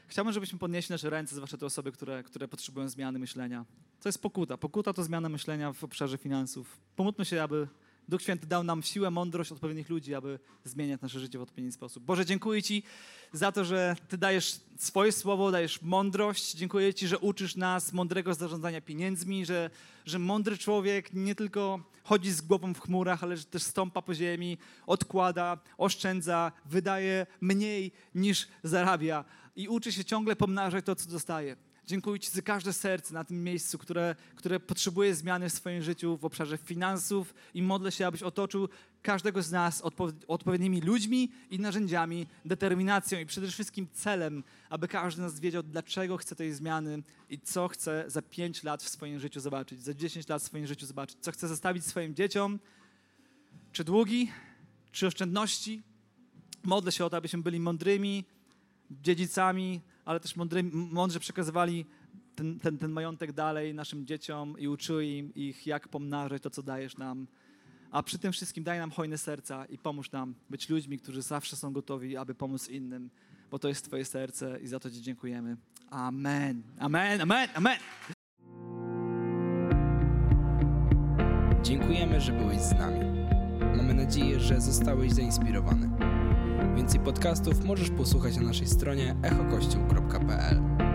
[0.08, 3.66] Chciałbym, żebyśmy podnieśli nasze ręce, zwłaszcza te osoby, które, które potrzebują zmiany myślenia.
[4.02, 4.58] To jest pokuta.
[4.58, 6.80] Pokuta to zmiana myślenia w obszarze finansów.
[6.96, 7.68] Pomódlmy się, aby
[8.10, 12.04] Duch Święty dał nam siłę, mądrość odpowiednich ludzi, aby zmieniać nasze życie w odpowiedni sposób.
[12.04, 12.84] Boże, dziękuję Ci
[13.34, 16.56] za to, że Ty dajesz swoje słowo, dajesz mądrość.
[16.56, 19.70] Dziękuję Ci, że uczysz nas mądrego zarządzania pieniędzmi, że,
[20.06, 24.14] że mądry człowiek nie tylko chodzi z głową w chmurach, ale że też stąpa po
[24.14, 31.56] ziemi, odkłada, oszczędza, wydaje mniej niż zarabia i uczy się ciągle pomnażać to, co dostaje.
[31.88, 36.18] Dziękuję Ci za każde serce na tym miejscu, które, które potrzebuje zmiany w swoim życiu
[36.18, 38.70] w obszarze finansów i modlę się, abyś otoczył
[39.02, 45.22] każdego z nas odpo odpowiednimi ludźmi i narzędziami, determinacją i przede wszystkim celem, aby każdy
[45.22, 49.20] z nas wiedział, dlaczego chce tej zmiany i co chce za 5 lat w swoim
[49.20, 52.60] życiu zobaczyć, za 10 lat w swoim życiu zobaczyć, co chce zostawić swoim dzieciom?
[53.72, 54.32] Czy długi,
[54.92, 55.82] czy oszczędności.
[56.64, 58.26] Modlę się o to, abyśmy byli mądrymi
[58.92, 61.86] dziedzicami, ale też mądrymi, mądrze przekazywali
[62.36, 66.98] ten, ten, ten majątek dalej naszym dzieciom i uczyli ich, jak pomnażać to, co dajesz
[66.98, 67.28] nam.
[67.92, 71.56] A przy tym wszystkim daj nam hojne serca i pomóż nam być ludźmi, którzy zawsze
[71.56, 73.10] są gotowi, aby pomóc innym,
[73.52, 75.58] bo to jest Twoje serce i za to Ci dziękujemy.
[75.90, 76.64] Amen.
[76.80, 77.78] Amen, amen, amen.
[81.64, 83.00] Dziękujemy, że byłeś z nami.
[83.78, 86.17] Mamy nadzieję, że zostałeś zainspirowany.
[86.78, 90.87] Więcej podcastów możesz posłuchać na naszej stronie echokościół.pl.